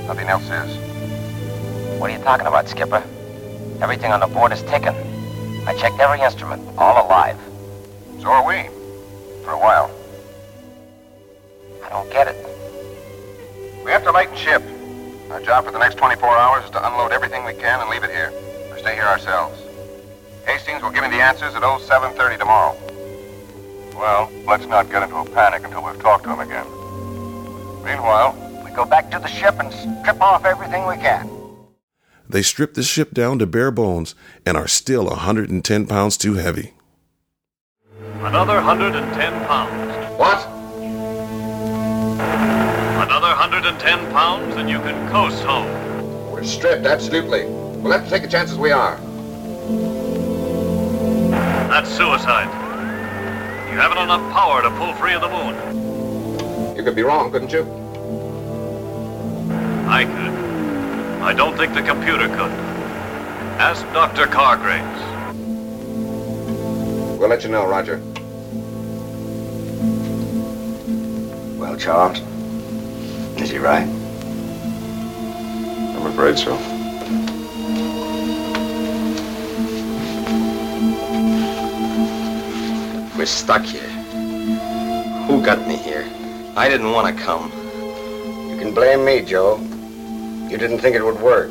Nothing 0.07 0.29
else 0.29 0.49
is. 0.49 1.99
What 1.99 2.09
are 2.09 2.17
you 2.17 2.23
talking 2.23 2.47
about, 2.47 2.67
Skipper? 2.67 3.03
Everything 3.83 4.13
on 4.13 4.21
the 4.21 4.27
board 4.27 4.53
is 4.53 4.61
ticking. 4.61 4.95
I 5.67 5.75
checked 5.77 5.99
every 5.99 6.21
instrument, 6.21 6.65
all 6.77 7.05
alive. 7.05 7.37
So 8.21 8.29
are 8.29 8.47
we. 8.47 8.69
For 9.43 9.51
a 9.51 9.59
while. 9.59 9.91
I 11.83 11.89
don't 11.89 12.09
get 12.09 12.29
it. 12.29 12.37
We 13.83 13.91
have 13.91 14.05
to 14.05 14.11
lighten 14.11 14.37
ship. 14.37 14.63
Our 15.29 15.41
job 15.41 15.65
for 15.65 15.71
the 15.71 15.79
next 15.79 15.95
24 15.95 16.29
hours 16.29 16.63
is 16.63 16.69
to 16.71 16.87
unload 16.87 17.11
everything 17.11 17.43
we 17.43 17.55
can 17.55 17.81
and 17.81 17.89
leave 17.89 18.05
it 18.05 18.11
here. 18.11 18.31
Or 18.71 18.79
stay 18.79 18.95
here 18.95 19.03
ourselves. 19.03 19.61
Hastings 20.45 20.81
will 20.81 20.91
give 20.91 21.03
me 21.03 21.09
the 21.09 21.21
answers 21.21 21.53
at 21.53 21.61
0730 21.61 22.37
tomorrow. 22.37 22.77
Well, 23.97 24.31
let's 24.47 24.65
not 24.65 24.89
get 24.89 25.03
into 25.03 25.17
a 25.17 25.29
panic 25.31 25.65
until 25.65 25.83
we've 25.83 26.01
talked 26.01 26.23
to 26.23 26.31
him 26.31 26.39
again. 26.39 26.67
Meanwhile, 27.83 28.63
we 28.63 28.71
go 28.71 28.85
back 28.85 29.11
to 29.11 29.19
the 29.19 29.27
ship 29.27 29.59
and 29.59 29.73
strip 29.73 30.21
off 30.21 30.45
everything 30.45 30.87
we 30.87 30.95
can. 30.95 31.32
They 32.33 32.41
strip 32.41 32.73
the 32.73 32.81
ship 32.81 33.13
down 33.13 33.37
to 33.37 33.45
bare 33.45 33.69
bones 33.69 34.15
and 34.43 34.57
are 34.57 34.67
still 34.67 35.05
110 35.05 35.85
pounds 35.85 36.17
too 36.17 36.33
heavy. 36.33 36.73
Another 38.21 38.55
110 38.55 39.45
pounds. 39.45 40.17
What? 40.17 40.47
Another 43.05 43.27
110 43.27 44.11
pounds 44.11 44.55
and 44.55 44.67
you 44.67 44.79
can 44.79 45.11
coast 45.11 45.43
home. 45.43 46.31
We're 46.31 46.43
stripped, 46.43 46.87
absolutely. 46.87 47.45
We'll 47.45 47.91
have 47.91 48.05
to 48.05 48.09
take 48.09 48.23
the 48.23 48.27
chances 48.27 48.57
we 48.57 48.71
are. 48.71 48.97
That's 51.69 51.91
suicide. 51.91 52.49
You 53.71 53.77
haven't 53.77 53.99
enough 53.99 54.33
power 54.33 54.63
to 54.63 54.71
pull 54.71 54.93
free 54.93 55.13
of 55.13 55.21
the 55.21 55.29
moon. 55.29 56.75
You 56.75 56.83
could 56.83 56.95
be 56.95 57.03
wrong, 57.03 57.31
couldn't 57.31 57.51
you? 57.51 57.61
I 59.87 60.05
could. 60.05 60.52
I 61.23 61.31
don't 61.33 61.55
think 61.55 61.73
the 61.73 61.81
computer 61.81 62.27
could. 62.27 62.51
Ask 63.57 63.85
Dr. 63.93 64.27
Cargraves. 64.27 64.99
We'll 67.17 67.29
let 67.29 67.45
you 67.45 67.49
know, 67.49 67.65
Roger. 67.65 68.01
Well, 71.57 71.77
Charles, 71.77 72.19
is 73.41 73.49
he 73.49 73.57
right? 73.57 73.87
I'm 75.95 76.07
afraid 76.07 76.37
so. 76.37 76.57
We're 83.17 83.25
stuck 83.25 83.63
here. 83.63 83.81
Who 85.27 85.41
got 85.41 85.65
me 85.65 85.77
here? 85.77 86.05
I 86.57 86.67
didn't 86.67 86.91
want 86.91 87.17
to 87.17 87.23
come. 87.23 87.49
You 88.49 88.57
can 88.59 88.73
blame 88.73 89.05
me, 89.05 89.21
Joe. 89.21 89.61
You 90.53 90.59
didn't 90.59 90.77
think 90.77 90.95
it 90.95 91.03
would 91.03 91.19
work. 91.19 91.49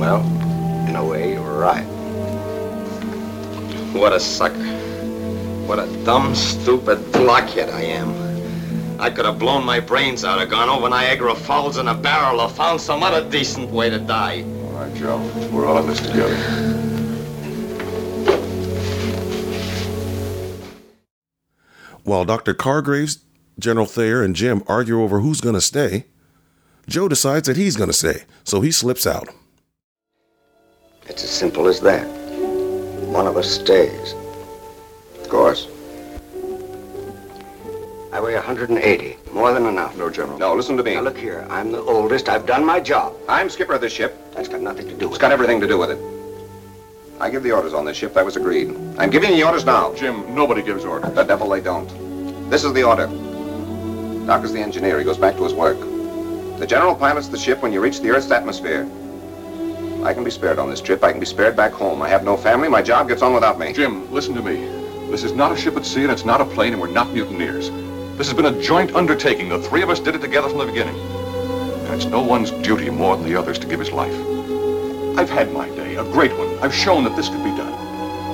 Well, 0.00 0.22
in 0.88 0.96
a 0.96 1.04
way, 1.04 1.34
you 1.34 1.42
were 1.42 1.58
right. 1.58 1.84
What 3.92 4.14
a 4.14 4.18
sucker. 4.18 4.64
What 5.66 5.78
a 5.78 5.86
dumb, 6.06 6.34
stupid 6.34 7.12
blockhead 7.12 7.68
I 7.68 7.82
am. 7.82 8.98
I 8.98 9.10
could 9.10 9.26
have 9.26 9.38
blown 9.38 9.62
my 9.62 9.78
brains 9.78 10.24
out 10.24 10.40
or 10.40 10.46
gone 10.46 10.70
over 10.70 10.88
Niagara 10.88 11.34
Falls 11.34 11.76
in 11.76 11.88
a 11.88 11.94
barrel 11.94 12.40
or 12.40 12.48
found 12.48 12.80
some 12.80 13.02
other 13.02 13.28
decent 13.28 13.70
way 13.70 13.90
to 13.90 13.98
die. 13.98 14.40
All 14.40 14.70
right, 14.70 14.94
Joe. 14.94 15.18
We're 15.52 15.66
all 15.66 15.76
in 15.80 15.86
this 15.86 16.00
together. 16.00 16.34
While 22.04 22.24
Dr. 22.24 22.54
Cargraves, 22.54 23.18
General 23.58 23.84
Thayer, 23.84 24.22
and 24.22 24.34
Jim 24.34 24.64
argue 24.66 25.02
over 25.02 25.20
who's 25.20 25.42
going 25.42 25.56
to 25.56 25.60
stay, 25.60 26.06
Joe 26.88 27.08
decides 27.08 27.46
that 27.48 27.56
he's 27.56 27.76
going 27.76 27.90
to 27.90 27.94
say, 27.94 28.24
so 28.44 28.60
he 28.60 28.70
slips 28.70 29.06
out. 29.06 29.28
It's 31.06 31.22
as 31.22 31.30
simple 31.30 31.66
as 31.68 31.80
that. 31.80 32.06
One 33.08 33.26
of 33.26 33.36
us 33.36 33.50
stays. 33.50 34.14
Of 35.20 35.28
course. 35.28 35.68
I 38.12 38.20
weigh 38.20 38.34
180. 38.34 39.16
More 39.32 39.52
than 39.52 39.66
enough. 39.66 39.96
No, 39.96 40.08
General. 40.08 40.38
No, 40.38 40.54
listen 40.54 40.76
to 40.76 40.82
me. 40.82 40.94
Now, 40.94 41.00
look 41.00 41.18
here. 41.18 41.46
I'm 41.50 41.72
the 41.72 41.80
oldest. 41.80 42.28
I've 42.28 42.46
done 42.46 42.64
my 42.64 42.80
job. 42.80 43.14
I'm 43.28 43.50
skipper 43.50 43.74
of 43.74 43.80
this 43.80 43.92
ship. 43.92 44.16
That's 44.34 44.48
got 44.48 44.60
nothing 44.60 44.88
to 44.88 44.94
do 44.94 45.08
with 45.08 45.16
It's 45.16 45.18
got 45.18 45.32
everything 45.32 45.60
to 45.60 45.66
do 45.66 45.78
with 45.78 45.90
it. 45.90 45.98
I 47.20 47.30
give 47.30 47.42
the 47.42 47.52
orders 47.52 47.74
on 47.74 47.84
this 47.84 47.96
ship. 47.96 48.14
That 48.14 48.24
was 48.24 48.36
agreed. 48.36 48.68
I'm 48.98 49.10
giving 49.10 49.30
you 49.30 49.36
the 49.36 49.44
orders 49.44 49.64
now. 49.64 49.94
Jim, 49.94 50.34
nobody 50.34 50.62
gives 50.62 50.84
orders. 50.84 51.12
The 51.14 51.24
devil 51.24 51.48
they 51.48 51.60
don't. 51.60 51.88
This 52.50 52.64
is 52.64 52.72
the 52.72 52.82
order. 52.82 53.06
Doc 54.26 54.44
is 54.44 54.52
the 54.52 54.60
engineer. 54.60 54.98
He 54.98 55.04
goes 55.04 55.18
back 55.18 55.36
to 55.36 55.44
his 55.44 55.52
work. 55.52 55.78
The 56.58 56.66
general 56.66 56.94
pilots 56.94 57.28
the 57.28 57.36
ship 57.36 57.62
when 57.62 57.72
you 57.72 57.80
reach 57.80 58.00
the 58.00 58.10
Earth's 58.10 58.30
atmosphere. 58.30 58.88
I 60.04 60.14
can 60.14 60.22
be 60.22 60.30
spared 60.30 60.58
on 60.60 60.70
this 60.70 60.80
trip. 60.80 61.02
I 61.02 61.10
can 61.10 61.18
be 61.18 61.26
spared 61.26 61.56
back 61.56 61.72
home. 61.72 62.00
I 62.00 62.08
have 62.08 62.24
no 62.24 62.36
family. 62.36 62.68
My 62.68 62.80
job 62.80 63.08
gets 63.08 63.22
on 63.22 63.34
without 63.34 63.58
me. 63.58 63.72
Jim, 63.72 64.10
listen 64.12 64.34
to 64.34 64.42
me. 64.42 64.66
This 65.10 65.24
is 65.24 65.32
not 65.32 65.50
a 65.50 65.56
ship 65.56 65.76
at 65.76 65.84
sea, 65.84 66.02
and 66.02 66.12
it's 66.12 66.24
not 66.24 66.40
a 66.40 66.44
plane, 66.44 66.72
and 66.72 66.80
we're 66.80 66.88
not 66.88 67.12
mutineers. 67.12 67.70
This 68.16 68.28
has 68.28 68.34
been 68.34 68.46
a 68.46 68.62
joint 68.62 68.94
undertaking. 68.94 69.48
The 69.48 69.58
three 69.58 69.82
of 69.82 69.90
us 69.90 69.98
did 69.98 70.14
it 70.14 70.20
together 70.20 70.48
from 70.48 70.58
the 70.58 70.66
beginning. 70.66 70.94
And 70.96 71.94
it's 71.94 72.04
no 72.04 72.22
one's 72.22 72.52
duty 72.52 72.88
more 72.88 73.16
than 73.16 73.26
the 73.26 73.34
others 73.34 73.58
to 73.58 73.66
give 73.66 73.80
his 73.80 73.90
life. 73.90 74.14
I've 75.18 75.30
had 75.30 75.52
my 75.52 75.68
day, 75.70 75.96
a 75.96 76.04
great 76.04 76.36
one. 76.38 76.56
I've 76.60 76.74
shown 76.74 77.02
that 77.04 77.16
this 77.16 77.28
could 77.28 77.42
be 77.42 77.50
done. 77.50 77.72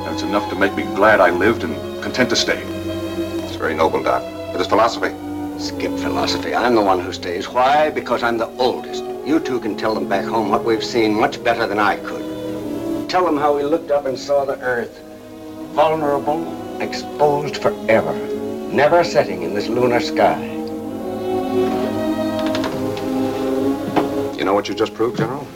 And 0.04 0.14
it's 0.14 0.22
enough 0.22 0.50
to 0.50 0.56
make 0.56 0.74
me 0.74 0.83
glad 0.94 1.20
I 1.20 1.30
lived 1.30 1.64
and 1.64 1.74
content 2.02 2.28
to 2.30 2.37
stay. 2.37 2.62
It's 2.62 3.56
very 3.56 3.74
noble, 3.74 4.02
Doc. 4.02 4.22
It's 4.54 4.68
philosophy. 4.68 5.30
Skip 5.61 5.92
philosophy. 5.99 6.55
I'm 6.55 6.75
the 6.75 6.81
one 6.81 7.01
who 7.01 7.12
stays. 7.12 7.46
Why? 7.46 7.90
Because 7.90 8.23
I'm 8.23 8.38
the 8.38 8.49
oldest. 8.57 9.05
You 9.27 9.38
two 9.38 9.61
can 9.61 9.77
tell 9.77 9.94
them 9.94 10.09
back 10.09 10.25
home 10.25 10.49
what 10.49 10.64
we've 10.64 10.83
seen 10.83 11.12
much 11.12 11.44
better 11.44 11.66
than 11.66 11.79
I 11.79 11.99
could. 11.99 13.11
Tell 13.11 13.27
them 13.27 13.37
how 13.37 13.55
we 13.55 13.62
looked 13.62 13.90
up 13.90 14.07
and 14.07 14.18
saw 14.18 14.46
the 14.46 14.59
Earth. 14.61 15.03
Vulnerable, 15.75 16.81
exposed 16.81 17.59
forever. 17.59 18.14
Never 18.73 19.05
setting 19.05 19.42
in 19.42 19.53
this 19.53 19.68
lunar 19.68 20.01
sky. 20.01 20.42
You 24.38 24.44
know 24.46 24.55
what 24.55 24.66
you 24.66 24.75
just 24.75 24.94
proved, 24.94 25.18
General? 25.18 25.46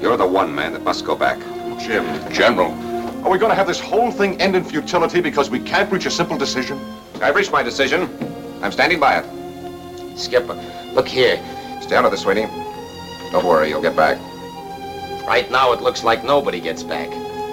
You're 0.00 0.16
the 0.16 0.24
one 0.24 0.54
man 0.54 0.72
that 0.74 0.84
must 0.84 1.04
go 1.04 1.16
back. 1.16 1.40
Jim, 1.80 2.06
General, 2.32 2.70
are 3.26 3.30
we 3.30 3.38
going 3.38 3.50
to 3.50 3.56
have 3.56 3.66
this 3.66 3.80
whole 3.80 4.12
thing 4.12 4.40
end 4.40 4.54
in 4.54 4.62
futility 4.62 5.20
because 5.20 5.50
we 5.50 5.58
can't 5.58 5.90
reach 5.90 6.06
a 6.06 6.12
simple 6.12 6.38
decision? 6.38 6.78
I've 7.20 7.34
reached 7.34 7.50
my 7.50 7.64
decision. 7.64 8.37
I'm 8.62 8.72
standing 8.72 9.00
by 9.00 9.18
it. 9.20 10.18
Skipper, 10.18 10.54
look 10.92 11.08
here. 11.08 11.36
Stay 11.80 11.96
out 11.96 12.04
of 12.04 12.10
this, 12.10 12.22
Sweeney. 12.22 12.46
Don't 13.30 13.44
worry, 13.44 13.68
you'll 13.68 13.82
get 13.82 13.94
back. 13.94 14.18
Right 15.26 15.50
now 15.50 15.72
it 15.72 15.82
looks 15.82 16.02
like 16.02 16.24
nobody 16.24 16.60
gets 16.60 16.82
back. 16.82 17.08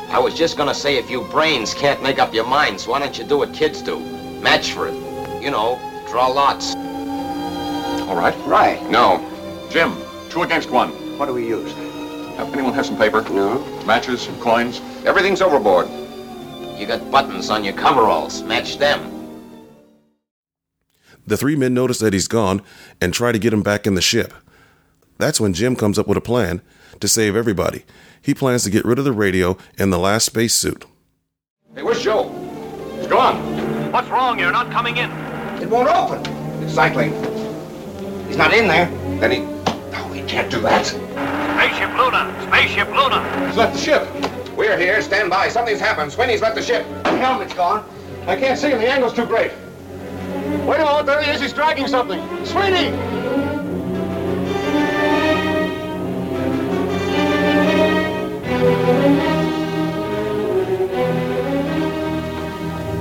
I 0.10 0.20
was 0.20 0.34
just 0.34 0.58
gonna 0.58 0.74
say 0.74 0.98
if 0.98 1.10
you 1.10 1.24
brains 1.24 1.74
can't 1.74 2.02
make 2.02 2.20
up 2.20 2.34
your 2.34 2.48
minds, 2.48 2.88
why 2.88 3.00
don't 3.00 3.18
you 3.18 3.26
do 3.26 3.38
what 3.38 3.54
kids 3.54 3.82
do? 3.82 4.00
Match 4.40 4.72
for 4.72 4.88
it. 4.88 4.96
You 5.44 5.52
know, 5.52 5.80
draw 6.10 6.28
lots. 6.28 6.74
All 8.08 8.16
right. 8.16 8.36
Right. 8.46 8.82
No. 8.90 9.20
Jim, 9.70 9.96
two 10.30 10.44
against 10.44 10.70
one. 10.70 10.90
What 11.18 11.26
do 11.26 11.34
we 11.34 11.48
use? 11.48 11.74
Have 12.38 12.54
anyone 12.54 12.74
have 12.74 12.86
some 12.86 12.98
paper? 12.98 13.22
No. 13.30 13.60
Matches, 13.86 14.30
coins? 14.40 14.80
Everything's 15.06 15.42
overboard. 15.42 15.90
You 16.78 16.86
got 16.86 17.10
buttons 17.10 17.50
on 17.50 17.64
your 17.64 17.74
coveralls. 17.74 18.44
Match 18.44 18.78
them. 18.78 19.15
The 21.28 21.38
three 21.38 21.56
men 21.56 21.74
notice 21.74 22.00
that 22.00 22.14
he's 22.14 22.28
gone 22.28 22.62
and 23.02 23.14
try 23.14 23.32
to 23.32 23.40
get 23.40 23.54
him 23.54 23.64
back 23.64 23.88
in 23.88 23.96
the 23.96 24.02
ship. 24.02 24.34
That's 25.18 25.40
when 25.40 25.54
Jim 25.54 25.76
comes 25.76 25.98
up 25.98 26.08
with 26.08 26.18
a 26.18 26.22
plan 26.22 26.62
to 27.00 27.08
save 27.08 27.36
everybody. 27.36 27.84
He 28.22 28.34
plans 28.34 28.64
to 28.64 28.70
get 28.70 28.86
rid 28.86 29.00
of 29.00 29.06
the 29.06 29.12
radio 29.12 29.58
and 29.80 29.92
the 29.92 29.98
last 29.98 30.26
spacesuit. 30.26 30.86
Hey, 31.74 31.84
where's 31.84 32.02
Joe? 32.02 32.30
He's 32.98 33.08
gone. 33.08 33.92
What's 33.92 34.10
wrong? 34.10 34.40
You're 34.40 34.52
not 34.52 34.72
coming 34.72 34.98
in. 34.98 35.10
It 35.62 35.70
won't 35.70 35.90
open. 35.90 36.22
It's 36.64 36.74
cycling. 36.74 37.12
He's 38.28 38.38
not 38.38 38.54
in 38.54 38.68
there. 38.68 38.88
Then 39.20 39.32
he... 39.32 39.40
No, 39.92 40.10
he 40.14 40.22
can't 40.24 40.52
do 40.52 40.60
that. 40.62 40.86
Spaceship 40.86 41.98
Luna! 41.98 42.34
Spaceship 42.48 42.88
Luna! 42.90 43.48
He's 43.48 43.58
left 43.58 43.74
the 43.74 43.82
ship. 43.82 44.56
We're 44.56 44.78
here. 44.78 45.02
Stand 45.02 45.30
by. 45.30 45.50
Something's 45.50 45.80
happened. 45.80 46.12
Sweeney's 46.12 46.42
left 46.42 46.56
the 46.56 46.62
ship. 46.62 46.86
The 47.04 47.18
helmet's 47.18 47.54
gone. 47.54 47.90
I 48.28 48.36
can't 48.36 48.60
see 48.60 48.70
him. 48.70 48.80
The 48.80 48.88
angle's 48.88 49.14
too 49.14 49.26
great. 49.26 49.52
Wait 50.66 50.80
a 50.80 50.86
moment. 50.86 51.08
There 51.08 51.22
he 51.24 51.32
is. 51.32 51.42
He's 51.42 51.54
dragging 51.54 51.88
something. 51.88 52.20
Sweeney! 52.46 52.92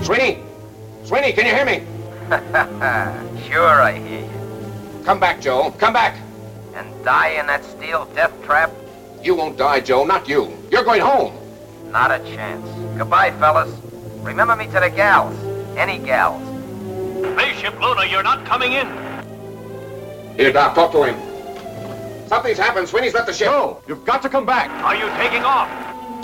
Sweeney! 0.04 0.42
Sweeney, 1.04 1.32
can 1.32 1.46
you 1.46 1.54
hear 1.54 1.64
me? 1.64 1.82
sure, 3.48 3.82
I 3.82 3.98
hear 3.98 4.20
you. 4.20 5.02
Come 5.04 5.20
back, 5.20 5.40
Joe. 5.40 5.70
Come 5.78 5.92
back. 5.92 6.18
And 6.74 7.04
die 7.04 7.38
in 7.40 7.46
that 7.46 7.64
steel 7.64 8.06
death 8.14 8.32
trap? 8.44 8.70
You 9.22 9.34
won't 9.34 9.58
die, 9.58 9.80
Joe. 9.80 10.04
Not 10.04 10.28
you. 10.28 10.56
You're 10.70 10.84
going 10.84 11.02
home. 11.02 11.34
Not 11.90 12.10
a 12.10 12.18
chance. 12.24 12.66
Goodbye, 12.96 13.32
fellas. 13.32 13.70
Remember 14.22 14.56
me 14.56 14.66
to 14.66 14.80
the 14.80 14.90
gals. 14.90 15.36
Any 15.76 15.98
gals. 15.98 16.53
Spaceship 17.32 17.80
Luna, 17.80 18.04
you're 18.06 18.22
not 18.22 18.44
coming 18.44 18.72
in. 18.72 18.86
Here, 20.36 20.52
Doc, 20.52 20.74
talk 20.74 20.92
to 20.92 21.04
him. 21.04 22.28
Something's 22.28 22.58
happened. 22.58 22.88
Sweeney's 22.88 23.14
left 23.14 23.26
the 23.26 23.32
ship. 23.32 23.48
No, 23.48 23.80
you've 23.86 24.04
got 24.04 24.22
to 24.22 24.28
come 24.28 24.44
back. 24.44 24.70
Are 24.82 24.94
you 24.94 25.08
taking 25.16 25.44
off? 25.44 25.68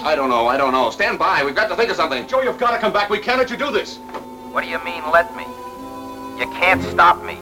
I 0.02 0.14
don't 0.14 0.30
know. 0.30 0.48
I 0.48 0.56
don't 0.56 0.72
know. 0.72 0.90
Stand 0.90 1.18
by. 1.18 1.44
We've 1.44 1.54
got 1.54 1.68
to 1.68 1.76
think 1.76 1.90
of 1.90 1.96
something. 1.96 2.26
Joe, 2.26 2.42
you've 2.42 2.58
got 2.58 2.72
to 2.72 2.78
come 2.78 2.92
back. 2.92 3.10
We 3.10 3.18
can't 3.18 3.38
let 3.38 3.50
you 3.50 3.56
do 3.56 3.70
this. 3.70 3.98
What 4.50 4.64
do 4.64 4.70
you 4.70 4.82
mean, 4.84 5.02
let 5.12 5.34
me? 5.36 5.44
You 6.38 6.50
can't 6.52 6.82
stop 6.82 7.22
me. 7.22 7.38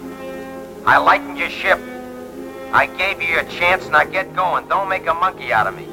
I 0.84 0.98
lightened 0.98 1.38
your 1.38 1.50
ship. 1.50 1.78
I 2.72 2.86
gave 2.98 3.22
you 3.22 3.28
your 3.28 3.44
chance, 3.44 3.88
now 3.88 4.04
get 4.04 4.34
going. 4.34 4.68
Don't 4.68 4.88
make 4.88 5.06
a 5.06 5.14
monkey 5.14 5.52
out 5.52 5.66
of 5.66 5.76
me. 5.76 5.86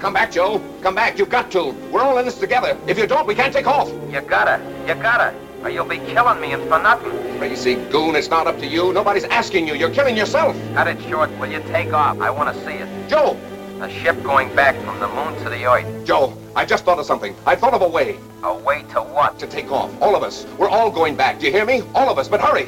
Come 0.00 0.12
back, 0.12 0.32
Joe. 0.32 0.60
Come 0.82 0.94
back. 0.94 1.18
You've 1.18 1.30
got 1.30 1.50
to. 1.52 1.70
We're 1.90 2.02
all 2.02 2.18
in 2.18 2.26
this 2.26 2.38
together. 2.38 2.76
If 2.86 2.98
you 2.98 3.06
don't, 3.06 3.26
we 3.26 3.34
can't 3.34 3.52
take 3.52 3.66
off. 3.66 3.88
You 4.12 4.20
gotta. 4.20 4.60
You 4.86 4.94
gotta. 4.94 5.34
Or 5.64 5.70
you'll 5.70 5.86
be 5.86 5.96
killing 5.96 6.42
me 6.42 6.52
and 6.52 6.62
for 6.64 6.78
nothing. 6.78 7.38
Crazy 7.38 7.76
goon, 7.90 8.16
it's 8.16 8.28
not 8.28 8.46
up 8.46 8.58
to 8.58 8.66
you. 8.66 8.92
Nobody's 8.92 9.24
asking 9.24 9.66
you. 9.66 9.74
You're 9.74 9.88
killing 9.88 10.14
yourself. 10.14 10.54
Cut 10.74 10.88
it 10.88 11.00
short. 11.08 11.30
Will 11.38 11.50
you 11.50 11.60
take 11.60 11.90
off? 11.94 12.20
I 12.20 12.28
want 12.30 12.54
to 12.54 12.64
see 12.66 12.72
it. 12.74 13.08
Joe! 13.08 13.34
A 13.80 13.88
ship 13.88 14.22
going 14.22 14.54
back 14.54 14.76
from 14.84 15.00
the 15.00 15.08
moon 15.08 15.34
to 15.42 15.48
the 15.48 15.64
earth. 15.64 16.06
Joe, 16.06 16.36
I 16.54 16.66
just 16.66 16.84
thought 16.84 16.98
of 16.98 17.06
something. 17.06 17.34
I 17.46 17.56
thought 17.56 17.72
of 17.72 17.80
a 17.80 17.88
way. 17.88 18.18
A 18.42 18.54
way 18.54 18.82
to 18.90 19.00
what? 19.00 19.38
To 19.38 19.46
take 19.46 19.72
off. 19.72 19.90
All 20.02 20.14
of 20.14 20.22
us. 20.22 20.46
We're 20.58 20.68
all 20.68 20.90
going 20.90 21.16
back. 21.16 21.40
Do 21.40 21.46
you 21.46 21.52
hear 21.52 21.64
me? 21.64 21.82
All 21.94 22.10
of 22.10 22.18
us. 22.18 22.28
But 22.28 22.42
hurry. 22.42 22.66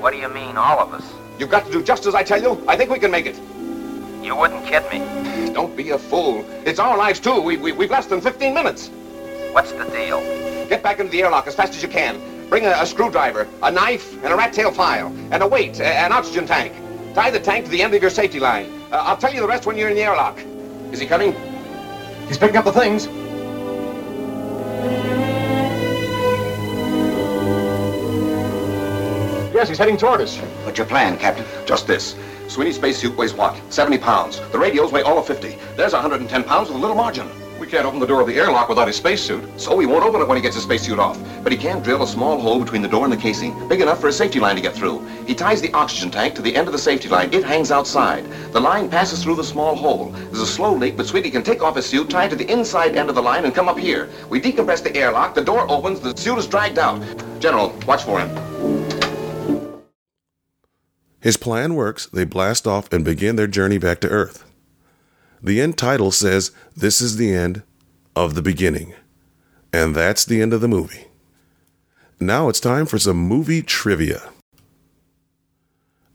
What 0.00 0.12
do 0.12 0.18
you 0.18 0.28
mean, 0.28 0.56
all 0.56 0.80
of 0.80 0.92
us? 0.92 1.04
You've 1.38 1.50
got 1.50 1.66
to 1.66 1.72
do 1.72 1.84
just 1.84 2.04
as 2.04 2.16
I 2.16 2.24
tell 2.24 2.42
you. 2.42 2.62
I 2.66 2.76
think 2.76 2.90
we 2.90 2.98
can 2.98 3.12
make 3.12 3.26
it. 3.26 3.38
You 4.24 4.34
wouldn't 4.34 4.66
kid 4.66 4.82
me. 4.90 4.98
Don't 5.52 5.76
be 5.76 5.90
a 5.90 5.98
fool. 5.98 6.44
It's 6.66 6.80
our 6.80 6.98
lives, 6.98 7.20
too. 7.20 7.40
We, 7.40 7.58
we, 7.58 7.70
we've 7.70 7.90
less 7.90 8.06
than 8.06 8.20
15 8.20 8.52
minutes. 8.52 8.90
What's 9.54 9.70
the 9.70 9.84
deal? 9.84 10.18
Get 10.68 10.82
back 10.82 10.98
into 10.98 11.12
the 11.12 11.22
airlock 11.22 11.46
as 11.46 11.54
fast 11.54 11.74
as 11.74 11.82
you 11.84 11.88
can. 11.88 12.20
Bring 12.48 12.66
a, 12.66 12.70
a 12.70 12.84
screwdriver, 12.84 13.46
a 13.62 13.70
knife, 13.70 14.12
and 14.24 14.32
a 14.32 14.36
rat 14.36 14.52
tail 14.52 14.72
file, 14.72 15.14
and 15.30 15.44
a 15.44 15.46
weight, 15.46 15.78
a, 15.78 15.86
an 15.86 16.10
oxygen 16.10 16.44
tank. 16.44 16.72
Tie 17.14 17.30
the 17.30 17.38
tank 17.38 17.66
to 17.66 17.70
the 17.70 17.80
end 17.80 17.94
of 17.94 18.02
your 18.02 18.10
safety 18.10 18.40
line. 18.40 18.66
Uh, 18.90 18.96
I'll 18.96 19.16
tell 19.16 19.32
you 19.32 19.40
the 19.40 19.46
rest 19.46 19.64
when 19.64 19.78
you're 19.78 19.90
in 19.90 19.94
the 19.94 20.02
airlock. 20.02 20.40
Is 20.90 20.98
he 20.98 21.06
coming? 21.06 21.36
He's 22.26 22.36
picking 22.36 22.56
up 22.56 22.64
the 22.64 22.72
things. 22.72 23.06
Yes, 29.54 29.68
he's 29.68 29.78
heading 29.78 29.96
toward 29.96 30.20
us. 30.20 30.36
What's 30.64 30.78
your 30.78 30.88
plan, 30.88 31.16
Captain? 31.16 31.46
Just 31.64 31.86
this. 31.86 32.16
Sweeney's 32.48 32.74
spacesuit 32.74 33.16
weighs 33.16 33.34
what? 33.34 33.56
70 33.72 33.98
pounds. 33.98 34.40
The 34.50 34.58
radios 34.58 34.90
weigh 34.90 35.02
all 35.02 35.16
of 35.16 35.28
50. 35.28 35.56
There's 35.76 35.92
110 35.92 36.42
pounds 36.42 36.70
with 36.70 36.76
a 36.76 36.80
little 36.80 36.96
margin. 36.96 37.30
Can't 37.74 37.86
open 37.86 37.98
the 37.98 38.06
door 38.06 38.20
of 38.20 38.28
the 38.28 38.36
airlock 38.36 38.68
without 38.68 38.86
his 38.86 38.94
spacesuit, 38.94 39.60
so 39.60 39.76
he 39.80 39.84
won't 39.84 40.04
open 40.04 40.20
it 40.20 40.28
when 40.28 40.36
he 40.36 40.42
gets 40.42 40.54
his 40.54 40.62
spacesuit 40.62 41.00
off. 41.00 41.18
But 41.42 41.50
he 41.50 41.58
can 41.58 41.82
drill 41.82 42.04
a 42.04 42.06
small 42.06 42.40
hole 42.40 42.60
between 42.60 42.82
the 42.82 42.88
door 42.88 43.02
and 43.02 43.12
the 43.12 43.16
casing, 43.16 43.68
big 43.68 43.80
enough 43.80 44.00
for 44.00 44.06
a 44.06 44.12
safety 44.12 44.38
line 44.38 44.54
to 44.54 44.62
get 44.62 44.76
through. 44.76 45.04
He 45.26 45.34
ties 45.34 45.60
the 45.60 45.72
oxygen 45.72 46.08
tank 46.08 46.36
to 46.36 46.42
the 46.42 46.54
end 46.54 46.68
of 46.68 46.72
the 46.72 46.78
safety 46.78 47.08
line. 47.08 47.34
It 47.34 47.42
hangs 47.42 47.72
outside. 47.72 48.30
The 48.52 48.60
line 48.60 48.88
passes 48.88 49.24
through 49.24 49.34
the 49.34 49.42
small 49.42 49.74
hole. 49.74 50.10
There's 50.10 50.38
a 50.38 50.46
slow 50.46 50.72
leak, 50.72 50.96
but 50.96 51.06
Sweeney 51.06 51.32
can 51.32 51.42
take 51.42 51.64
off 51.64 51.74
his 51.74 51.84
suit, 51.84 52.10
tie 52.10 52.26
it 52.26 52.28
to 52.28 52.36
the 52.36 52.48
inside 52.48 52.94
end 52.94 53.08
of 53.08 53.16
the 53.16 53.22
line, 53.22 53.44
and 53.44 53.52
come 53.52 53.68
up 53.68 53.76
here. 53.76 54.08
We 54.28 54.40
decompress 54.40 54.80
the 54.80 54.94
airlock, 54.94 55.34
the 55.34 55.42
door 55.42 55.68
opens, 55.68 55.98
the 55.98 56.16
suit 56.16 56.38
is 56.38 56.46
dragged 56.46 56.78
out. 56.78 57.02
General, 57.40 57.76
watch 57.88 58.04
for 58.04 58.20
him. 58.20 58.30
His 61.18 61.36
plan 61.36 61.74
works, 61.74 62.06
they 62.06 62.22
blast 62.22 62.68
off 62.68 62.92
and 62.92 63.04
begin 63.04 63.34
their 63.34 63.48
journey 63.48 63.78
back 63.78 63.98
to 64.02 64.08
Earth. 64.08 64.43
The 65.44 65.60
end 65.60 65.76
title 65.76 66.10
says, 66.10 66.52
This 66.74 67.02
is 67.02 67.18
the 67.18 67.34
end 67.34 67.62
of 68.16 68.34
the 68.34 68.40
beginning. 68.40 68.94
And 69.74 69.94
that's 69.94 70.24
the 70.24 70.40
end 70.40 70.54
of 70.54 70.62
the 70.62 70.68
movie. 70.68 71.08
Now 72.18 72.48
it's 72.48 72.60
time 72.60 72.86
for 72.86 72.98
some 72.98 73.18
movie 73.18 73.60
trivia. 73.60 74.30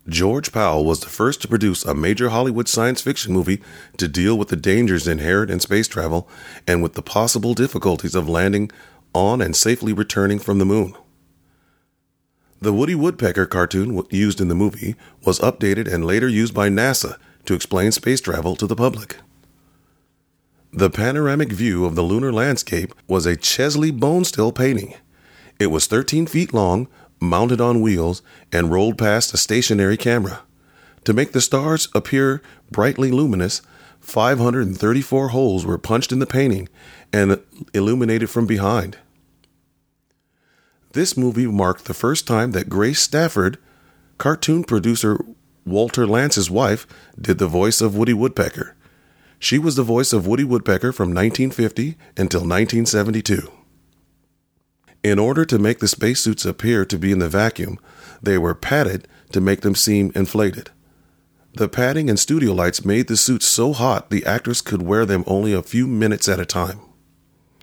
George 0.07 0.51
Pal 0.51 0.83
was 0.83 1.01
the 1.01 1.09
first 1.09 1.43
to 1.43 1.47
produce 1.47 1.85
a 1.85 1.93
major 1.93 2.29
Hollywood 2.29 2.67
science 2.67 3.01
fiction 3.01 3.31
movie 3.31 3.61
to 3.97 4.07
deal 4.07 4.35
with 4.35 4.47
the 4.47 4.55
dangers 4.55 5.07
inherent 5.07 5.51
in 5.51 5.59
space 5.59 5.87
travel 5.87 6.27
and 6.65 6.81
with 6.81 6.93
the 6.93 7.03
possible 7.03 7.53
difficulties 7.53 8.15
of 8.15 8.27
landing 8.27 8.71
on 9.13 9.41
and 9.41 9.55
safely 9.55 9.93
returning 9.93 10.39
from 10.39 10.57
the 10.57 10.65
moon. 10.65 10.95
The 12.59 12.73
Woody 12.73 12.95
Woodpecker 12.95 13.45
cartoon 13.45 14.03
used 14.09 14.41
in 14.41 14.47
the 14.47 14.55
movie 14.55 14.95
was 15.23 15.37
updated 15.39 15.91
and 15.93 16.03
later 16.03 16.27
used 16.27 16.55
by 16.55 16.69
NASA 16.69 17.17
to 17.45 17.53
explain 17.53 17.91
space 17.91 18.21
travel 18.21 18.55
to 18.55 18.67
the 18.67 18.75
public. 18.75 19.17
The 20.71 20.89
panoramic 20.89 21.51
view 21.51 21.85
of 21.85 21.95
the 21.95 22.03
lunar 22.03 22.31
landscape 22.31 22.93
was 23.07 23.25
a 23.25 23.35
Chesley 23.35 23.91
Bonestell 23.91 24.53
painting. 24.53 24.93
It 25.59 25.67
was 25.67 25.87
13 25.87 26.27
feet 26.27 26.53
long, 26.53 26.87
mounted 27.19 27.59
on 27.59 27.81
wheels, 27.81 28.21
and 28.51 28.71
rolled 28.71 28.97
past 28.97 29.33
a 29.33 29.37
stationary 29.37 29.97
camera. 29.97 30.41
To 31.05 31.13
make 31.13 31.31
the 31.31 31.41
stars 31.41 31.87
appear 31.95 32.41
brightly 32.69 33.09
luminous, 33.09 33.61
534 33.99 35.29
holes 35.29 35.65
were 35.65 35.77
punched 35.77 36.11
in 36.11 36.19
the 36.19 36.25
painting 36.25 36.69
and 37.11 37.41
illuminated 37.73 38.29
from 38.29 38.45
behind. 38.45 38.97
This 40.93 41.17
movie 41.17 41.47
marked 41.47 41.85
the 41.85 41.93
first 41.93 42.27
time 42.27 42.51
that 42.51 42.69
Grace 42.69 43.01
Stafford, 43.01 43.57
cartoon 44.17 44.63
producer 44.63 45.23
Walter 45.69 46.05
Lantz's 46.05 46.49
wife, 46.49 46.87
did 47.19 47.37
the 47.37 47.47
voice 47.47 47.81
of 47.81 47.95
Woody 47.95 48.13
Woodpecker. 48.13 48.75
She 49.39 49.57
was 49.57 49.75
the 49.75 49.83
voice 49.83 50.11
of 50.11 50.27
Woody 50.27 50.43
Woodpecker 50.43 50.91
from 50.91 51.09
1950 51.09 51.95
until 52.17 52.41
1972. 52.41 53.51
In 55.01 55.17
order 55.17 55.45
to 55.45 55.57
make 55.57 55.79
the 55.79 55.87
spacesuits 55.87 56.45
appear 56.45 56.83
to 56.83 56.97
be 56.97 57.11
in 57.11 57.19
the 57.19 57.29
vacuum, 57.29 57.79
they 58.21 58.37
were 58.37 58.53
padded 58.53 59.07
to 59.31 59.39
make 59.39 59.61
them 59.61 59.75
seem 59.75 60.11
inflated. 60.13 60.71
The 61.53 61.69
padding 61.69 62.09
and 62.09 62.19
studio 62.19 62.53
lights 62.53 62.83
made 62.83 63.07
the 63.07 63.15
suits 63.15 63.47
so 63.47 63.71
hot 63.73 64.09
the 64.09 64.25
actors 64.25 64.61
could 64.61 64.81
wear 64.81 65.05
them 65.05 65.23
only 65.25 65.53
a 65.53 65.63
few 65.63 65.87
minutes 65.87 66.27
at 66.27 66.39
a 66.39 66.45
time. 66.45 66.81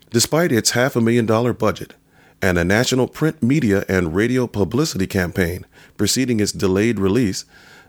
Despite 0.09 0.51
its 0.51 0.71
half 0.71 0.95
a 0.95 1.01
million 1.01 1.25
dollar 1.25 1.53
budget 1.53 1.93
and 2.41 2.57
a 2.57 2.63
national 2.63 3.07
print 3.07 3.43
media 3.43 3.85
and 3.87 4.15
radio 4.15 4.47
publicity 4.47 5.07
campaign 5.07 5.65
preceding 5.95 6.39
its 6.39 6.51
delayed 6.51 6.99
release, 6.99 7.45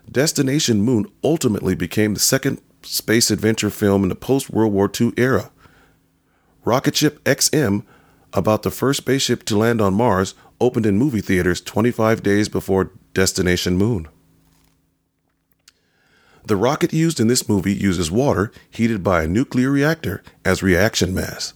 Destination 0.09 0.81
Moon 0.81 1.05
ultimately 1.23 1.75
became 1.75 2.13
the 2.13 2.19
second 2.19 2.61
space 2.81 3.29
adventure 3.29 3.69
film 3.69 4.03
in 4.03 4.09
the 4.09 4.15
post 4.15 4.49
World 4.49 4.73
War 4.73 4.89
II 4.99 5.13
era. 5.17 5.51
Rocket 6.65 6.95
Ship 6.95 7.23
XM, 7.25 7.83
about 8.33 8.63
the 8.63 8.71
first 8.71 8.97
spaceship 8.97 9.43
to 9.45 9.57
land 9.57 9.81
on 9.81 9.93
Mars, 9.93 10.33
opened 10.59 10.85
in 10.85 10.97
movie 10.97 11.21
theaters 11.21 11.61
25 11.61 12.23
days 12.23 12.49
before 12.49 12.91
Destination 13.13 13.77
Moon. 13.77 14.07
The 16.45 16.55
rocket 16.55 16.91
used 16.91 17.19
in 17.19 17.27
this 17.27 17.47
movie 17.47 17.73
uses 17.73 18.09
water 18.09 18.51
heated 18.71 19.03
by 19.03 19.23
a 19.23 19.27
nuclear 19.27 19.69
reactor 19.69 20.23
as 20.43 20.63
reaction 20.63 21.13
mass. 21.13 21.53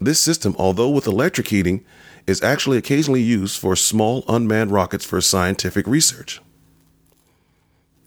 This 0.00 0.20
system, 0.20 0.54
although 0.58 0.90
with 0.90 1.06
electric 1.06 1.48
heating, 1.48 1.84
is 2.26 2.42
actually 2.42 2.78
occasionally 2.78 3.22
used 3.22 3.58
for 3.58 3.74
small 3.74 4.24
unmanned 4.28 4.70
rockets 4.70 5.04
for 5.04 5.20
scientific 5.20 5.86
research. 5.88 6.40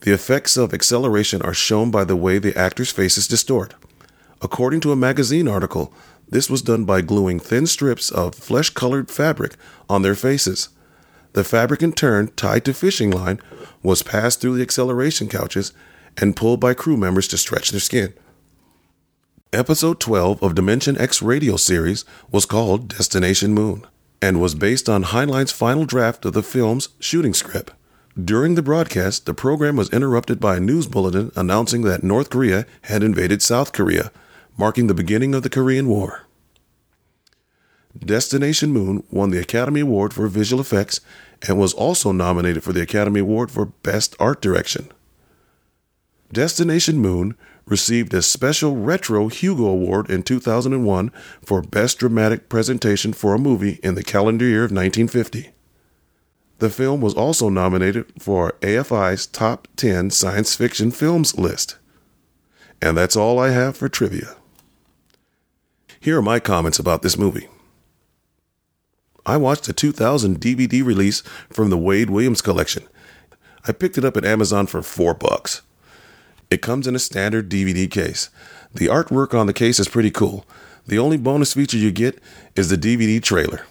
The 0.06 0.14
effects 0.14 0.56
of 0.56 0.72
acceleration 0.72 1.42
are 1.42 1.56
shown 1.56 1.90
by 1.90 2.04
the 2.04 2.16
way 2.16 2.38
the 2.38 2.56
actors' 2.56 2.92
faces 2.92 3.28
distort. 3.28 3.74
According 4.40 4.82
to 4.82 4.92
a 4.92 4.96
magazine 4.96 5.48
article, 5.48 5.92
this 6.30 6.48
was 6.48 6.62
done 6.62 6.86
by 6.86 7.02
gluing 7.02 7.40
thin 7.40 7.66
strips 7.66 8.12
of 8.12 8.36
flesh 8.36 8.70
colored 8.70 9.10
fabric 9.10 9.56
on 9.90 10.04
their 10.04 10.14
faces. 10.14 10.70
The 11.34 11.44
fabric, 11.44 11.82
in 11.82 11.92
turn, 11.92 12.28
tied 12.36 12.66
to 12.66 12.74
fishing 12.76 13.10
line, 13.10 13.42
was 13.82 14.04
passed 14.04 14.42
through 14.42 14.58
the 14.58 14.62
acceleration 14.62 15.28
couches 15.28 15.74
and 16.18 16.36
pulled 16.36 16.60
by 16.60 16.76
crew 16.76 16.98
members 16.98 17.28
to 17.30 17.38
stretch 17.40 17.72
their 17.72 17.80
skin. 17.80 18.14
Episode 19.52 20.00
12 20.00 20.44
of 20.44 20.54
Dimension 20.54 21.02
X 21.02 21.24
radio 21.24 21.58
series 21.58 22.06
was 22.30 22.46
called 22.46 22.90
Destination 22.90 23.56
Moon 23.56 23.88
and 24.22 24.40
was 24.40 24.54
based 24.54 24.88
on 24.88 25.02
Heinlein's 25.02 25.52
final 25.52 25.86
draft 25.86 26.26
of 26.26 26.34
the 26.34 26.44
film's 26.44 26.90
shooting 27.00 27.34
script. 27.34 27.72
During 28.22 28.56
the 28.56 28.62
broadcast, 28.62 29.26
the 29.26 29.34
program 29.34 29.76
was 29.76 29.92
interrupted 29.92 30.40
by 30.40 30.56
a 30.56 30.62
news 30.62 30.88
bulletin 30.88 31.34
announcing 31.36 31.82
that 31.82 32.02
North 32.02 32.30
Korea 32.30 32.66
had 32.84 33.04
invaded 33.04 33.42
South 33.42 33.74
Korea, 33.74 34.10
marking 34.58 34.88
the 34.88 34.94
beginning 34.94 35.36
of 35.36 35.44
the 35.44 35.50
Korean 35.50 35.90
War. 35.90 36.26
Destination 38.00 38.72
Moon 38.72 39.04
won 39.12 39.32
the 39.32 39.42
Academy 39.42 39.82
Award 39.82 40.14
for 40.14 40.28
Visual 40.28 40.62
Effects 40.62 41.02
and 41.46 41.60
was 41.60 41.74
also 41.74 42.14
nominated 42.14 42.64
for 42.64 42.72
the 42.72 42.82
Academy 42.82 43.20
Award 43.20 43.52
for 43.52 43.66
Best 43.66 44.16
Art 44.18 44.42
Direction. 44.42 44.88
Destination 46.32 47.00
Moon 47.00 47.36
received 47.66 48.14
a 48.14 48.22
special 48.22 48.78
Retro 48.78 49.28
Hugo 49.28 49.66
Award 49.66 50.10
in 50.10 50.24
2001 50.24 51.10
for 51.44 51.62
Best 51.62 52.00
Dramatic 52.00 52.48
Presentation 52.48 53.12
for 53.12 53.36
a 53.36 53.40
Movie 53.40 53.80
in 53.84 53.96
the 53.96 54.04
calendar 54.04 54.46
year 54.46 54.64
of 54.64 54.72
1950. 54.72 55.52
The 56.60 56.70
film 56.70 57.02
was 57.02 57.14
also 57.14 57.50
nominated 57.50 58.12
for 58.18 58.54
AFI's 58.62 59.28
Top 59.28 59.68
10 59.76 60.10
Science 60.12 60.56
Fiction 60.56 60.90
Films 60.90 61.38
list. 61.38 61.78
And 62.82 62.98
that's 62.98 63.16
all 63.16 63.40
I 63.40 63.50
have 63.50 63.76
for 63.76 63.90
trivia. 63.90 64.36
Here 66.00 66.18
are 66.18 66.22
my 66.22 66.40
comments 66.40 66.80
about 66.80 67.02
this 67.02 67.18
movie. 67.18 67.50
I 69.26 69.38
watched 69.38 69.68
a 69.68 69.74
2000 69.74 70.40
DVD 70.40 70.86
release 70.86 71.22
from 71.50 71.72
the 71.72 71.78
Wade 71.78 72.10
Williams 72.10 72.42
collection. 72.42 72.84
I 73.68 73.72
picked 73.72 73.98
it 73.98 74.06
up 74.06 74.16
at 74.16 74.26
Amazon 74.26 74.68
for 74.68 74.82
4 74.84 75.16
bucks. 75.16 75.62
It 76.52 76.62
comes 76.62 76.86
in 76.86 76.96
a 76.96 77.00
standard 77.00 77.50
DVD 77.50 77.90
case. 77.90 78.30
The 78.74 78.86
artwork 78.86 79.34
on 79.34 79.48
the 79.48 79.54
case 79.54 79.80
is 79.80 79.90
pretty 79.90 80.12
cool. 80.12 80.46
The 80.86 81.00
only 81.00 81.18
bonus 81.18 81.54
feature 81.54 81.78
you 81.78 81.92
get 81.92 82.22
is 82.56 82.70
the 82.70 82.78
DVD 82.78 83.22
trailer. 83.22 83.66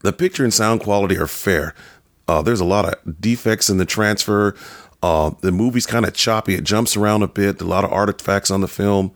The 0.00 0.12
picture 0.12 0.44
and 0.44 0.54
sound 0.54 0.80
quality 0.80 1.16
are 1.18 1.26
fair. 1.26 1.74
Uh, 2.26 2.42
there's 2.42 2.60
a 2.60 2.64
lot 2.64 2.84
of 2.84 3.20
defects 3.20 3.68
in 3.68 3.78
the 3.78 3.84
transfer. 3.86 4.54
Uh, 5.02 5.30
the 5.40 5.52
movie's 5.52 5.86
kind 5.86 6.04
of 6.04 6.14
choppy. 6.14 6.54
It 6.54 6.64
jumps 6.64 6.96
around 6.96 7.22
a 7.22 7.28
bit. 7.28 7.60
A 7.60 7.64
lot 7.64 7.84
of 7.84 7.92
artifacts 7.92 8.50
on 8.50 8.60
the 8.60 8.68
film. 8.68 9.12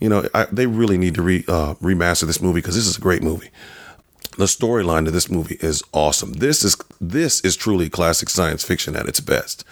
You 0.00 0.08
know, 0.08 0.28
I, 0.34 0.46
they 0.50 0.66
really 0.66 0.98
need 0.98 1.14
to 1.14 1.22
re, 1.22 1.44
uh, 1.46 1.74
remaster 1.74 2.26
this 2.26 2.40
movie 2.40 2.58
because 2.58 2.74
this 2.74 2.86
is 2.86 2.98
a 2.98 3.00
great 3.00 3.22
movie. 3.22 3.50
The 4.38 4.46
storyline 4.46 5.06
of 5.06 5.12
this 5.12 5.30
movie 5.30 5.58
is 5.60 5.82
awesome. 5.92 6.32
This 6.32 6.64
is 6.64 6.76
this 7.00 7.40
is 7.42 7.54
truly 7.54 7.90
classic 7.90 8.30
science 8.30 8.64
fiction 8.64 8.96
at 8.96 9.06
its 9.06 9.20
best. 9.20 9.62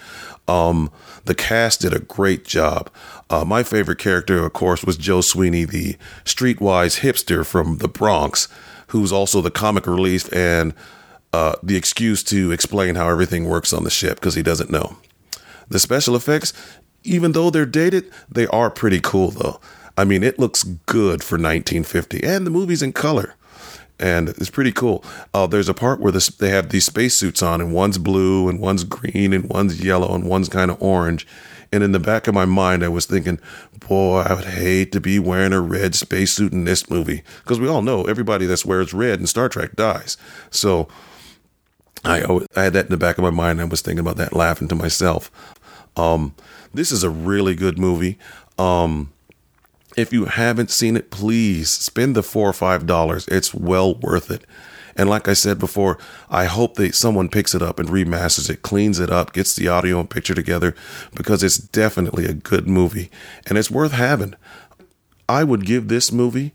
Um, 0.47 0.91
the 1.25 1.33
cast 1.33 1.81
did 1.81 1.93
a 1.93 1.99
great 1.99 2.45
job. 2.45 2.89
Uh, 3.29 3.43
my 3.43 3.63
favorite 3.63 3.97
character, 3.97 4.45
of 4.45 4.53
course, 4.53 4.83
was 4.83 4.97
Joe 4.97 5.21
Sweeney, 5.21 5.65
the 5.65 5.97
streetwise 6.25 6.99
hipster 6.99 7.45
from 7.45 7.77
the 7.77 7.87
Bronx, 7.87 8.47
who's 8.91 9.11
also 9.11 9.41
the 9.41 9.51
comic 9.51 9.87
relief 9.87 10.31
and 10.33 10.73
uh, 11.33 11.55
the 11.63 11.75
excuse 11.75 12.23
to 12.23 12.51
explain 12.51 12.95
how 12.95 13.09
everything 13.09 13.45
works 13.45 13.73
on 13.73 13.83
the 13.83 13.89
ship 13.89 14.15
because 14.15 14.35
he 14.35 14.43
doesn't 14.43 14.69
know. 14.69 14.97
The 15.69 15.79
special 15.79 16.15
effects, 16.15 16.53
even 17.03 17.31
though 17.31 17.49
they're 17.49 17.65
dated, 17.65 18.11
they 18.29 18.47
are 18.47 18.69
pretty 18.69 18.99
cool 19.01 19.31
though. 19.31 19.59
I 19.97 20.03
mean, 20.03 20.23
it 20.23 20.39
looks 20.39 20.63
good 20.63 21.23
for 21.23 21.35
1950, 21.35 22.23
and 22.23 22.45
the 22.45 22.51
movie's 22.51 22.81
in 22.81 22.93
color 22.93 23.35
and 24.01 24.29
it's 24.29 24.49
pretty 24.49 24.71
cool. 24.71 25.03
Uh, 25.33 25.45
there's 25.45 25.69
a 25.69 25.75
part 25.75 25.99
where 25.99 26.11
they 26.11 26.49
have 26.49 26.69
these 26.69 26.85
spacesuits 26.85 27.43
on, 27.43 27.61
and 27.61 27.71
one's 27.71 27.99
blue, 27.99 28.49
and 28.49 28.59
one's 28.59 28.83
green, 28.83 29.31
and 29.31 29.47
one's 29.47 29.83
yellow, 29.83 30.13
and 30.15 30.25
one's 30.25 30.49
kind 30.49 30.71
of 30.71 30.81
orange. 30.81 31.27
And 31.71 31.83
in 31.83 31.93
the 31.93 31.99
back 31.99 32.27
of 32.27 32.33
my 32.33 32.45
mind, 32.45 32.83
I 32.83 32.89
was 32.89 33.05
thinking, 33.05 33.39
boy, 33.87 34.21
I 34.21 34.33
would 34.33 34.45
hate 34.45 34.91
to 34.91 34.99
be 34.99 35.19
wearing 35.19 35.53
a 35.53 35.61
red 35.61 35.95
spacesuit 35.95 36.51
in 36.51 36.65
this 36.65 36.89
movie. 36.89 37.23
Because 37.43 37.59
we 37.59 37.67
all 37.67 37.81
know 37.81 38.03
everybody 38.05 38.45
that 38.45 38.65
wears 38.65 38.93
red 38.93 39.19
in 39.19 39.27
Star 39.27 39.47
Trek 39.47 39.75
dies. 39.75 40.17
So 40.49 40.87
I, 42.03 42.23
I 42.55 42.63
had 42.63 42.73
that 42.73 42.85
in 42.85 42.91
the 42.91 42.97
back 42.97 43.17
of 43.17 43.23
my 43.23 43.29
mind. 43.29 43.61
I 43.61 43.65
was 43.65 43.81
thinking 43.81 43.99
about 43.99 44.17
that, 44.17 44.33
laughing 44.33 44.67
to 44.67 44.75
myself. 44.75 45.31
Um, 45.95 46.35
this 46.73 46.91
is 46.91 47.03
a 47.03 47.09
really 47.09 47.55
good 47.55 47.79
movie. 47.79 48.17
Um, 48.57 49.13
If 49.97 50.13
you 50.13 50.25
haven't 50.25 50.71
seen 50.71 50.95
it, 50.95 51.11
please 51.11 51.69
spend 51.69 52.15
the 52.15 52.23
four 52.23 52.49
or 52.49 52.53
five 52.53 52.85
dollars. 52.85 53.27
It's 53.27 53.53
well 53.53 53.95
worth 53.95 54.31
it. 54.31 54.45
And 54.95 55.09
like 55.09 55.27
I 55.27 55.33
said 55.33 55.59
before, 55.59 55.97
I 56.29 56.45
hope 56.45 56.75
that 56.75 56.95
someone 56.95 57.29
picks 57.29 57.55
it 57.55 57.61
up 57.61 57.79
and 57.79 57.89
remasters 57.89 58.49
it, 58.49 58.61
cleans 58.61 58.99
it 58.99 59.09
up, 59.09 59.33
gets 59.33 59.55
the 59.55 59.67
audio 59.67 59.99
and 59.99 60.09
picture 60.09 60.35
together 60.35 60.75
because 61.15 61.43
it's 61.43 61.57
definitely 61.57 62.25
a 62.25 62.33
good 62.33 62.67
movie 62.67 63.09
and 63.47 63.57
it's 63.57 63.71
worth 63.71 63.93
having. 63.93 64.35
I 65.29 65.43
would 65.43 65.65
give 65.65 65.87
this 65.87 66.11
movie 66.11 66.53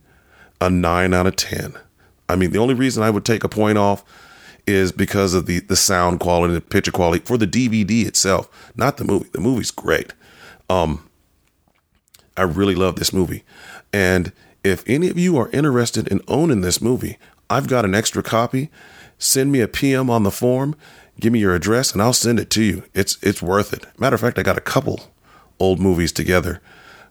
a 0.61 0.71
9 0.71 1.15
out 1.15 1.27
of 1.27 1.37
10. 1.37 1.75
I 2.29 2.37
mean, 2.37 2.51
the 2.51 2.59
only 2.59 2.75
reason 2.75 3.03
I 3.03 3.11
would 3.11 3.25
take 3.25 3.45
a 3.45 3.49
point 3.49 3.79
off 3.79 4.05
is 4.67 4.91
because 4.91 5.33
of 5.33 5.47
the, 5.47 5.61
the 5.61 5.77
sound 5.77 6.21
quality, 6.21 6.55
the 6.55 6.61
picture 6.61 6.91
quality 6.91 7.25
for 7.25 7.39
the 7.39 7.47
DVD 7.47 8.07
itself, 8.07 8.73
not 8.77 8.97
the 8.97 9.05
movie. 9.05 9.29
The 9.33 9.41
movie's 9.41 9.71
great. 9.71 10.13
Um, 10.69 11.09
I 12.37 12.43
really 12.43 12.75
love 12.75 12.97
this 12.97 13.13
movie. 13.13 13.45
And 13.93 14.33
if 14.71 14.85
any 14.87 15.09
of 15.09 15.19
you 15.19 15.37
are 15.37 15.51
interested 15.51 16.09
in 16.09 16.21
owning 16.29 16.61
this 16.61 16.81
movie, 16.81 17.19
I've 17.49 17.69
got 17.69 17.85
an 17.85 17.95
extra 17.95 18.23
copy. 18.23 18.71
Send 19.19 19.53
me 19.53 19.61
a 19.61 19.69
PM 19.69 20.11
on 20.11 20.23
the 20.23 20.31
form. 20.31 20.75
Give 21.19 21.33
me 21.33 21.39
your 21.39 21.55
address 21.55 21.93
and 21.93 22.03
I'll 22.03 22.13
send 22.13 22.39
it 22.39 22.51
to 22.51 22.63
you. 22.63 22.83
It's 22.95 23.19
it's 23.23 23.41
worth 23.41 23.73
it. 23.73 23.87
Matter 23.99 24.15
of 24.15 24.21
fact, 24.21 24.39
I 24.39 24.43
got 24.43 24.59
a 24.59 24.63
couple 24.63 25.11
old 25.59 25.81
movies 25.81 26.13
together. 26.13 26.61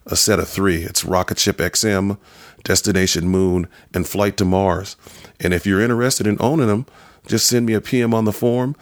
A 0.05 0.15
set 0.15 0.39
of 0.39 0.47
three. 0.47 0.83
It's 0.83 1.03
Rocket 1.03 1.39
Ship 1.39 1.57
XM, 1.57 2.19
Destination 2.63 3.27
Moon, 3.27 3.67
and 3.93 4.07
Flight 4.07 4.37
to 4.37 4.45
Mars. 4.45 4.95
And 5.39 5.53
if 5.53 5.65
you're 5.65 5.81
interested 5.81 6.27
in 6.27 6.37
owning 6.39 6.67
them, 6.67 6.85
just 7.25 7.47
send 7.47 7.65
me 7.65 7.73
a 7.73 7.81
PM 7.81 8.13
on 8.13 8.25
the 8.25 8.31
form. 8.31 8.75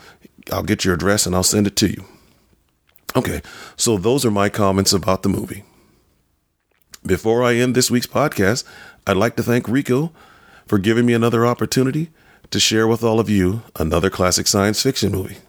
I'll 0.52 0.64
get 0.64 0.84
your 0.84 0.96
address 0.96 1.26
and 1.26 1.34
I'll 1.34 1.44
send 1.44 1.68
it 1.68 1.78
to 1.78 1.88
you. 1.88 2.04
Okay, 3.16 3.42
so 3.78 3.98
those 3.98 4.26
are 4.26 4.32
my 4.32 4.50
comments 4.50 4.92
about 4.92 5.24
the 5.24 5.30
movie. 5.30 5.64
Before 7.06 7.44
I 7.44 7.56
end 7.56 7.76
this 7.76 7.92
week's 7.92 8.08
podcast, 8.08 8.64
I'd 9.06 9.18
like 9.18 9.36
to 9.36 9.44
thank 9.44 9.68
Rico 9.68 10.14
for 10.66 10.78
giving 10.78 11.06
me 11.06 11.14
another 11.14 11.46
opportunity 11.46 12.12
to 12.50 12.62
share 12.62 12.88
with 12.88 13.04
all 13.04 13.20
of 13.20 13.30
you 13.30 13.64
another 13.76 14.10
classic 14.10 14.48
science 14.48 14.82
fiction 14.82 15.12
movie. 15.12 15.40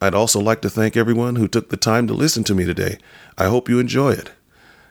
I'd 0.00 0.14
also 0.14 0.38
like 0.38 0.62
to 0.62 0.70
thank 0.70 0.96
everyone 0.96 1.34
who 1.34 1.48
took 1.48 1.70
the 1.70 1.76
time 1.76 2.06
to 2.06 2.14
listen 2.14 2.44
to 2.44 2.54
me 2.54 2.64
today. 2.64 2.98
I 3.36 3.46
hope 3.46 3.68
you 3.68 3.80
enjoy 3.80 4.12
it. 4.12 4.30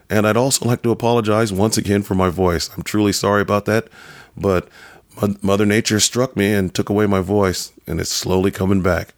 And 0.10 0.28
I'd 0.28 0.36
also 0.36 0.66
like 0.66 0.82
to 0.82 0.92
apologize 0.92 1.54
once 1.54 1.78
again 1.78 2.04
for 2.04 2.16
my 2.16 2.30
voice. 2.30 2.70
I'm 2.76 2.84
truly 2.84 3.14
sorry 3.14 3.42
about 3.42 3.64
that, 3.66 3.88
but 4.36 4.68
Mother 5.42 5.66
Nature 5.66 6.02
struck 6.02 6.36
me 6.36 6.54
and 6.54 6.74
took 6.74 6.90
away 6.90 7.06
my 7.06 7.22
voice, 7.22 7.72
and 7.88 8.02
it's 8.02 8.12
slowly 8.12 8.52
coming 8.52 8.82
back. 8.82 9.14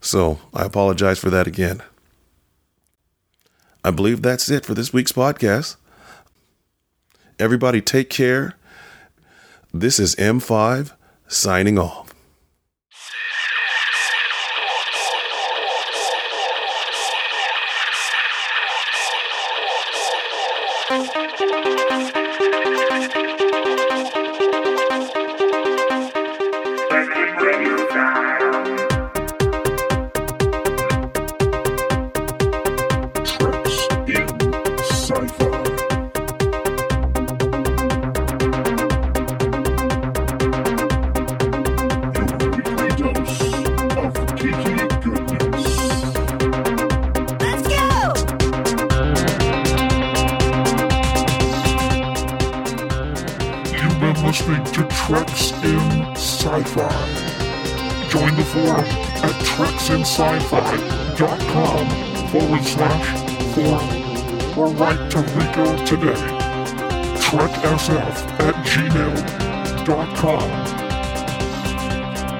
So 0.00 0.38
I 0.54 0.64
apologize 0.64 1.18
for 1.18 1.30
that 1.30 1.48
again. 1.48 1.82
I 3.82 3.90
believe 3.90 4.22
that's 4.22 4.48
it 4.48 4.64
for 4.64 4.74
this 4.74 4.92
week's 4.92 5.12
podcast. 5.12 5.76
Everybody 7.38 7.80
take 7.80 8.08
care 8.08 8.54
this 9.72 9.98
is 9.98 10.14
M5 10.16 10.92
signing 11.28 11.78
off. 11.78 12.06
listening 20.88 21.26
today. 66.06 66.20
TrekSF 67.18 68.16
at 68.40 68.54
gmail.com. 68.66 70.48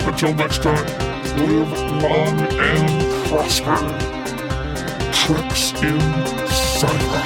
Until 0.08 0.34
next 0.34 0.62
time, 0.62 0.86
live 1.36 1.72
long 2.02 2.40
and 2.52 3.28
prosper. 3.28 3.76
Treks 5.12 5.72
in 5.82 6.00
Sci-Fi. 6.46 7.25